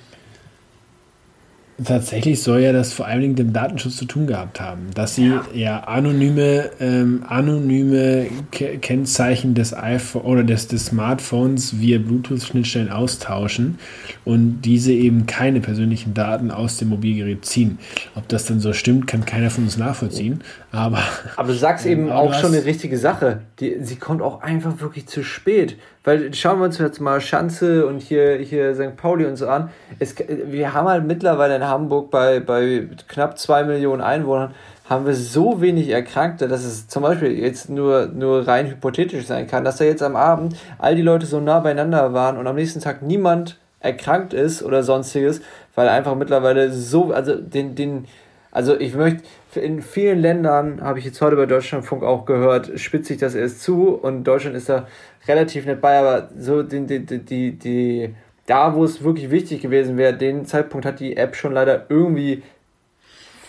[1.84, 5.15] Tatsächlich soll ja das vor allen Dingen mit dem Datenschutz zu tun gehabt haben, dass
[5.15, 11.97] sie ja, ja anonyme, ähm, anonyme Ke Kennzeichen des iPhone oder des, des Smartphones via
[11.97, 13.78] Bluetooth-Schnittstellen austauschen
[14.23, 17.78] und diese eben keine persönlichen Daten aus dem Mobilgerät ziehen.
[18.15, 20.39] Ob das dann so stimmt, kann keiner von uns nachvollziehen.
[20.76, 20.99] Aber,
[21.38, 23.41] aber du sagst eben auch schon eine richtige Sache.
[23.59, 25.78] Die, sie kommt auch einfach wirklich zu spät.
[26.03, 28.95] Weil schauen wir uns jetzt mal Schanze und hier, hier St.
[28.95, 29.69] Pauli und so an.
[29.99, 34.53] Es, wir haben halt mittlerweile in Hamburg bei, bei knapp zwei Millionen Einwohnern
[34.89, 39.47] haben wir so wenig Erkrankte, dass es zum Beispiel jetzt nur, nur rein hypothetisch sein
[39.47, 42.55] kann, dass da jetzt am Abend all die Leute so nah beieinander waren und am
[42.55, 45.41] nächsten Tag niemand erkrankt ist oder sonstiges,
[45.73, 48.05] weil einfach mittlerweile so, also den, den,
[48.51, 49.23] also ich möchte,
[49.60, 53.62] in vielen Ländern, habe ich jetzt heute bei Deutschlandfunk auch gehört, spitzt sich das erst
[53.62, 54.88] zu und Deutschland ist da
[55.28, 59.97] relativ nett bei, aber so die, die, die, die da, wo es wirklich wichtig gewesen
[59.97, 62.43] wäre, den Zeitpunkt hat die App schon leider irgendwie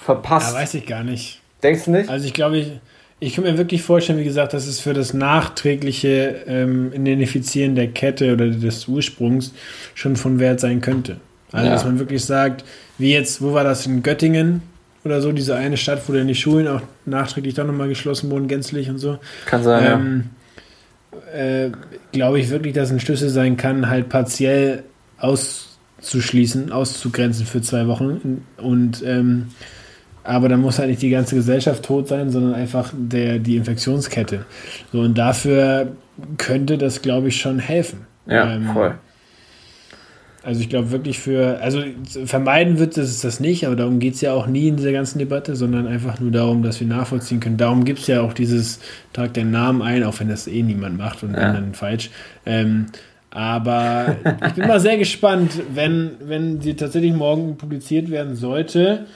[0.02, 0.52] verpasst.
[0.52, 1.40] Ja, weiß ich gar nicht.
[1.62, 2.08] Denkst du nicht?
[2.08, 2.80] Also ich glaube, ich,
[3.18, 7.88] ich kann mir wirklich vorstellen, wie gesagt, dass es für das nachträgliche ähm, Identifizieren der
[7.88, 9.52] Kette oder des Ursprungs
[9.94, 11.18] schon von Wert sein könnte.
[11.52, 11.72] Also ja.
[11.72, 12.64] dass man wirklich sagt,
[12.98, 14.62] wie jetzt, wo war das in Göttingen?
[15.06, 18.48] Oder so, diese eine Stadt, wo dann die Schulen auch nachträglich dann nochmal geschlossen wurden,
[18.48, 19.18] gänzlich und so.
[19.46, 20.24] Kann sein, ähm.
[21.34, 21.70] Äh,
[22.12, 24.84] Glaube ich wirklich, dass ein Schlüssel sein kann, halt partiell
[25.18, 28.44] auszuschließen, auszugrenzen für zwei Wochen.
[28.58, 29.48] Und ähm,
[30.26, 34.44] aber dann muss halt nicht die ganze Gesellschaft tot sein, sondern einfach der, die Infektionskette.
[34.92, 35.92] So, und dafür
[36.36, 38.06] könnte das, glaube ich, schon helfen.
[38.26, 38.94] Ja, ähm, voll.
[40.46, 41.82] Also ich glaube wirklich für, also
[42.24, 45.18] vermeiden wird es das nicht, aber darum geht es ja auch nie in dieser ganzen
[45.18, 47.56] Debatte, sondern einfach nur darum, dass wir nachvollziehen können.
[47.56, 48.78] Darum gibt es ja auch dieses
[49.12, 51.52] Trag den Namen ein, auch wenn das eh niemand macht und ja.
[51.52, 52.10] dann falsch.
[52.46, 52.86] Ähm,
[53.30, 59.06] aber ich bin mal sehr gespannt, wenn, wenn sie tatsächlich morgen publiziert werden sollte,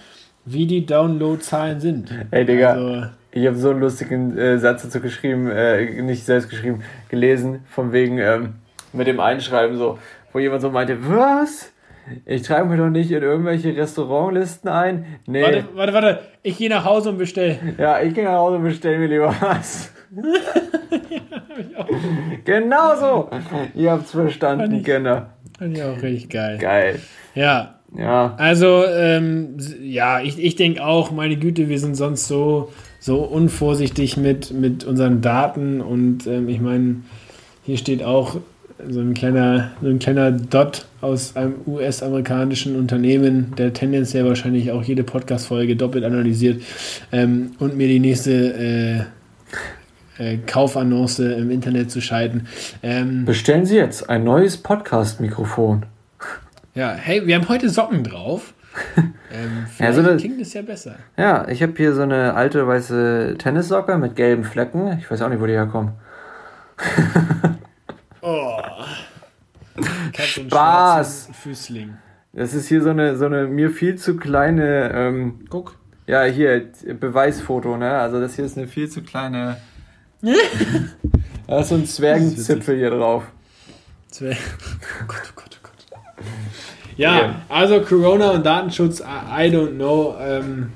[0.44, 2.12] wie die Download-Zahlen sind.
[2.32, 2.72] Ey, Digga.
[2.72, 7.60] Also, ich habe so einen lustigen äh, Satz dazu geschrieben, äh, nicht selbst geschrieben, gelesen,
[7.70, 8.54] von wegen ähm,
[8.92, 9.98] mit dem Einschreiben so
[10.32, 11.72] wo jemand so meinte, was?
[12.26, 15.04] Ich trage mich doch nicht in irgendwelche Restaurantlisten ein.
[15.26, 15.42] Nee.
[15.42, 16.18] Warte, warte, warte.
[16.42, 17.58] Ich gehe nach Hause und bestelle.
[17.78, 19.92] Ja, ich gehe nach Hause und bestelle mir lieber was.
[21.72, 21.86] ja,
[22.44, 23.30] genau so.
[23.74, 25.34] Ihr habt's verstanden, ich, Kenner.
[25.58, 26.58] Fand ich auch richtig geil.
[26.58, 27.00] Geil.
[27.34, 27.76] Ja.
[27.96, 28.34] Ja.
[28.38, 34.16] Also, ähm, ja, ich, ich denke auch, meine Güte, wir sind sonst so, so unvorsichtig
[34.16, 37.02] mit, mit unseren Daten und ähm, ich meine,
[37.64, 38.36] hier steht auch,
[38.88, 44.82] so ein kleiner, so ein kleiner Dot aus einem US-amerikanischen Unternehmen, der tendenziell wahrscheinlich auch
[44.82, 46.62] jede Podcast-Folge doppelt analysiert
[47.12, 49.08] ähm, und mir die nächste
[50.18, 52.46] äh, äh, Kaufannonce im Internet zu schalten.
[52.82, 55.86] Ähm, Bestellen Sie jetzt ein neues Podcast-Mikrofon.
[56.74, 58.54] Ja, hey, wir haben heute Socken drauf.
[58.96, 60.94] ähm, ja, so klingt es ja besser.
[61.16, 64.98] Ja, ich habe hier so eine alte weiße Tennissocke mit gelben Flecken.
[64.98, 65.92] Ich weiß auch nicht, wo die herkommen.
[68.22, 68.60] Oh.
[70.12, 71.30] Spaß.
[71.32, 71.96] Füßling.
[72.32, 74.92] Das ist hier so eine, so eine mir viel zu kleine.
[74.94, 75.76] Ähm, Guck.
[76.06, 77.98] Ja, hier, Beweisfoto, ne?
[77.98, 79.56] Also, das hier ist eine viel zu kleine.
[81.46, 83.24] da ist so ein Zwergenzipfel hier drauf.
[84.08, 84.36] Zwerg.
[85.02, 86.24] Oh Gott, oh Gott, oh Gott.
[86.96, 87.34] Ja, okay.
[87.48, 90.16] also Corona und Datenschutz, I don't know.
[90.20, 90.72] Ähm,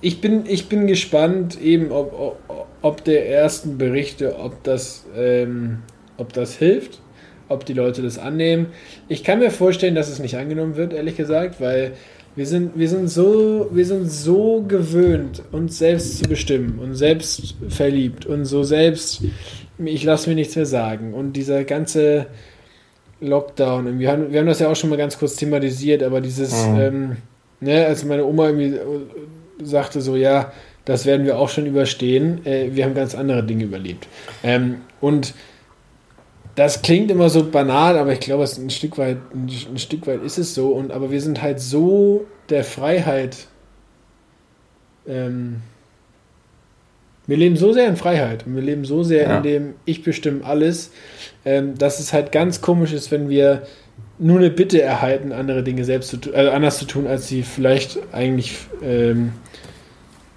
[0.00, 5.78] ich, bin, ich bin gespannt, eben, ob, ob, ob der ersten Berichte, ob das, ähm,
[6.16, 7.00] ob das hilft,
[7.48, 8.66] ob die Leute das annehmen.
[9.08, 11.92] Ich kann mir vorstellen, dass es nicht angenommen wird, ehrlich gesagt, weil
[12.36, 17.56] wir sind, wir sind, so, wir sind so gewöhnt, uns selbst zu bestimmen und selbst
[17.68, 19.22] verliebt und so selbst,
[19.84, 21.14] ich lasse mir nichts mehr sagen.
[21.14, 22.26] Und dieser ganze
[23.20, 26.64] Lockdown, wir haben, wir haben das ja auch schon mal ganz kurz thematisiert, aber dieses,
[26.64, 26.78] mhm.
[26.78, 27.16] ähm,
[27.60, 28.78] ne, als meine Oma irgendwie
[29.60, 30.52] sagte so, ja,
[30.88, 32.46] das werden wir auch schon überstehen.
[32.46, 34.08] Äh, wir haben ganz andere Dinge überlebt.
[34.42, 35.34] Ähm, und
[36.54, 40.22] das klingt immer so banal, aber ich glaube, ein Stück weit, ein, ein, Stück weit
[40.22, 40.68] ist es so.
[40.68, 43.48] Und aber wir sind halt so der Freiheit.
[45.06, 45.60] Ähm,
[47.26, 49.36] wir leben so sehr in Freiheit und wir leben so sehr ja.
[49.36, 50.90] in dem Ich bestimme alles,
[51.44, 53.64] ähm, dass es halt ganz komisch ist, wenn wir
[54.18, 57.98] nur eine Bitte erhalten, andere Dinge selbst zu äh, anders zu tun, als sie vielleicht
[58.12, 59.32] eigentlich ähm,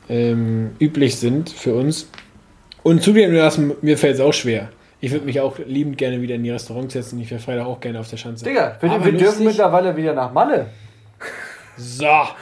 [0.09, 2.09] ähm, üblich sind für uns.
[2.83, 3.33] Und zugegeben,
[3.81, 4.69] mir fällt es auch schwer.
[4.99, 7.19] Ich würde mich auch liebend gerne wieder in die Restaurants setzen.
[7.19, 8.45] Ich wäre Freitag auch gerne auf der Schanze.
[8.45, 10.67] Digga, wir, wir dürfen mittlerweile wieder nach Malle.
[11.77, 12.05] So.
[12.05, 12.35] Ja,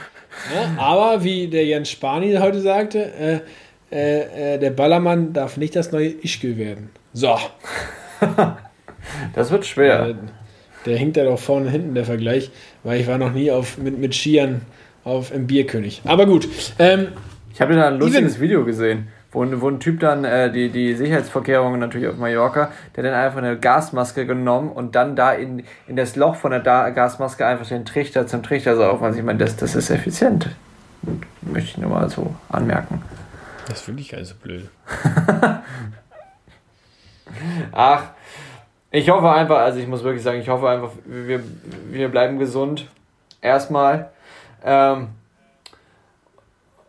[0.78, 3.40] aber wie der Jens Spani heute sagte, äh,
[3.90, 6.90] äh, äh, der Ballermann darf nicht das neue Ischgl werden.
[7.12, 7.36] So.
[9.34, 10.08] das wird schwer.
[10.10, 10.14] Äh,
[10.86, 12.50] der hinkt da doch vorne und hinten, der Vergleich,
[12.84, 14.62] weil ich war noch nie auf, mit, mit Skiern
[15.04, 16.02] auf im Bierkönig.
[16.04, 16.48] Aber gut.
[16.78, 17.08] Ähm,
[17.52, 20.70] ich habe da ein lustiges Even, Video gesehen wo, wo ein Typ dann äh, die,
[20.70, 25.64] die Sicherheitsvorkehrungen natürlich auf Mallorca, der dann einfach eine Gasmaske genommen und dann da in,
[25.86, 29.04] in das Loch von der da Gasmaske einfach den Trichter zum Trichter saugen.
[29.04, 30.48] Also ich meine, das, das ist effizient.
[31.42, 33.02] Möchte ich nur mal so anmerken.
[33.68, 34.68] Das finde ich gar nicht so blöd.
[37.72, 38.02] Ach,
[38.90, 41.40] ich hoffe einfach, also ich muss wirklich sagen, ich hoffe einfach, wir,
[41.88, 42.88] wir bleiben gesund.
[43.40, 44.10] Erstmal.
[44.64, 45.10] Ähm,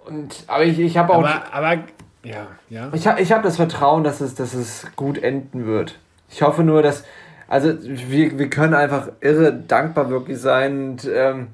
[0.05, 1.23] und, aber ich, ich habe auch.
[1.23, 1.83] Aber, aber
[2.23, 2.89] ja, ja.
[2.93, 5.97] Ich habe ich hab das Vertrauen, dass es, dass es gut enden wird.
[6.29, 7.03] Ich hoffe nur, dass.
[7.47, 11.47] Also, wir, wir können einfach irre dankbar wirklich sein und ähm,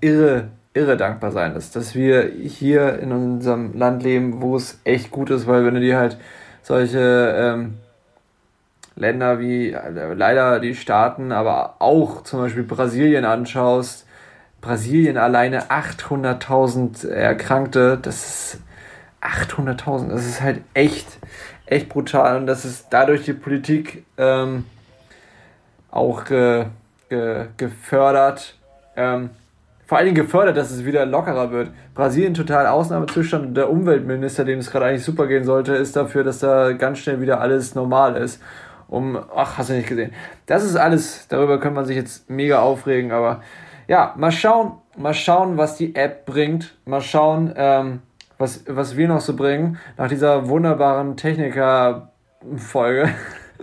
[0.00, 5.10] irre, irre dankbar sein, dass, dass wir hier in unserem Land leben, wo es echt
[5.10, 6.18] gut ist, weil wenn du dir halt
[6.62, 7.78] solche ähm,
[8.94, 14.06] Länder wie äh, leider die Staaten, aber auch zum Beispiel Brasilien anschaust,
[14.60, 18.60] Brasilien alleine 800.000 Erkrankte, das ist
[19.22, 21.06] 800.000, das ist halt echt,
[21.66, 24.64] echt brutal und das ist dadurch die Politik ähm,
[25.90, 26.66] auch ge,
[27.08, 28.56] ge, gefördert.
[28.96, 29.30] Ähm,
[29.86, 31.70] vor allen Dingen gefördert, dass es wieder lockerer wird.
[31.94, 36.24] Brasilien total Ausnahmezustand und der Umweltminister, dem es gerade eigentlich super gehen sollte, ist dafür,
[36.24, 38.42] dass da ganz schnell wieder alles normal ist.
[38.88, 40.12] Um, ach, hast du nicht gesehen.
[40.46, 43.42] Das ist alles, darüber kann man sich jetzt mega aufregen, aber
[43.88, 46.74] ja, mal schauen, mal schauen, was die App bringt.
[46.84, 48.00] Mal schauen, ähm,
[48.36, 53.10] was, was wir noch so bringen, nach dieser wunderbaren Techniker-Folge.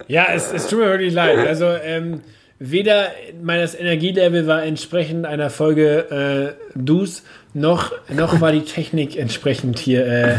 [0.10, 1.48] Ja, es, es tut mir wirklich leid.
[1.48, 2.20] Also, ähm,
[2.60, 3.12] weder
[3.42, 7.24] meines Energielevel war entsprechend einer Folge äh, Dus,
[7.54, 10.36] noch, noch war die Technik entsprechend hier äh,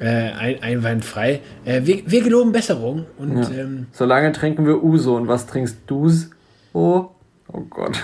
[0.00, 1.40] äh, ein, einwandfrei.
[1.64, 3.06] Äh, wir, wir geloben Besserung.
[3.16, 3.50] Und, ja.
[3.50, 5.16] ähm, Solange trinken wir Uso.
[5.16, 6.30] Und was trinkst du's?
[6.72, 7.10] Oh,
[7.52, 8.02] oh Gott.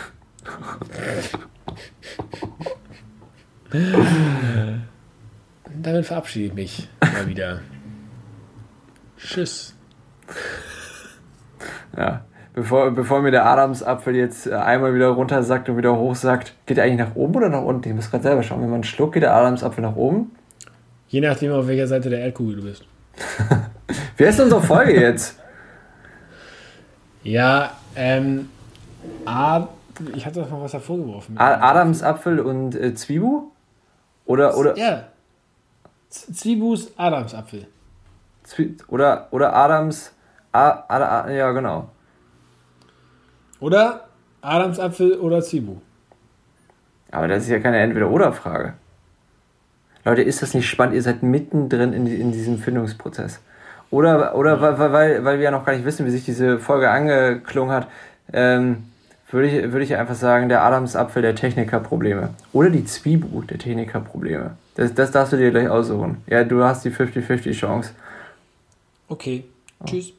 [5.82, 7.60] Damit verabschiede ich mich mal wieder.
[9.18, 9.74] Tschüss.
[11.96, 12.24] Ja,
[12.54, 16.54] bevor, bevor mir der Adamsapfel jetzt äh, einmal wieder runter sagt und wieder hoch sagt,
[16.66, 17.88] geht er eigentlich nach oben oder nach unten?
[17.88, 18.62] Ich muss gerade selber schauen.
[18.62, 20.32] Wenn man schluckt, geht der Adamsapfel nach oben?
[21.08, 22.84] Je nachdem, auf welcher Seite der Erdkugel du bist.
[24.16, 25.38] Wer ist unsere Folge jetzt?
[27.22, 28.48] Ja, ähm,
[29.26, 29.68] A,
[30.14, 31.38] ich hatte doch noch was hervorgeworfen.
[31.38, 33.42] Adamsapfel und äh, Zwiebel?
[34.24, 34.76] Oder, oder?
[34.76, 35.04] Ja,
[36.12, 37.66] Zwibus Adamsapfel.
[38.44, 40.12] Zwie oder, oder Adams.
[40.52, 41.88] A, A, A, ja, genau.
[43.60, 44.08] Oder
[44.42, 45.78] Adamsapfel oder Zwiebel.
[47.10, 48.74] Aber das ist ja keine Entweder-Oder-Frage.
[50.04, 50.94] Leute, ist das nicht spannend?
[50.94, 53.40] Ihr seid mittendrin in, in diesem Findungsprozess.
[53.90, 56.90] Oder, oder weil, weil, weil wir ja noch gar nicht wissen, wie sich diese Folge
[56.90, 57.88] angeklungen hat,
[58.32, 58.90] ähm,
[59.32, 62.30] würde ich, würde ich einfach sagen, der Adamsapfel der Technikerprobleme.
[62.52, 64.56] Oder die Zwiebel der Technikerprobleme.
[64.74, 66.18] Das, das darfst du dir gleich aussuchen.
[66.26, 67.90] Ja, du hast die 50-50 Chance.
[69.08, 69.44] Okay.
[69.80, 69.84] Oh.
[69.84, 70.12] Tschüss.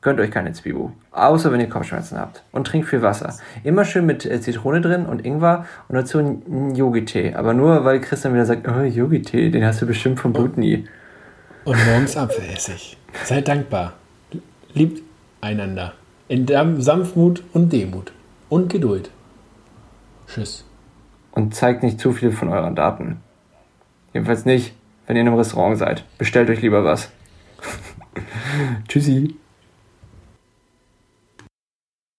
[0.00, 0.90] Gönnt euch keine Zwiebel.
[1.12, 2.42] Außer wenn ihr Kopfschmerzen habt.
[2.52, 3.34] Und trinkt viel Wasser.
[3.62, 7.34] Immer schön mit äh, Zitrone drin und Ingwer und dazu einen Yogi-Tee.
[7.34, 10.86] Aber nur, weil Christian wieder sagt, oh, Yogi-Tee, den hast du bestimmt vom Butni.
[11.64, 12.98] Und morgens Apfelessig.
[13.24, 13.94] Seid dankbar.
[14.74, 15.02] Liebt
[15.40, 15.94] einander.
[16.28, 16.46] In
[16.80, 18.12] Sanftmut und Demut.
[18.48, 19.10] Und Geduld.
[20.26, 20.64] Tschüss
[21.34, 23.20] und zeigt nicht zu viel von euren Daten.
[24.12, 24.72] Jedenfalls nicht,
[25.06, 26.04] wenn ihr in einem Restaurant seid.
[26.16, 27.10] Bestellt euch lieber was.
[28.88, 29.34] Tschüssi.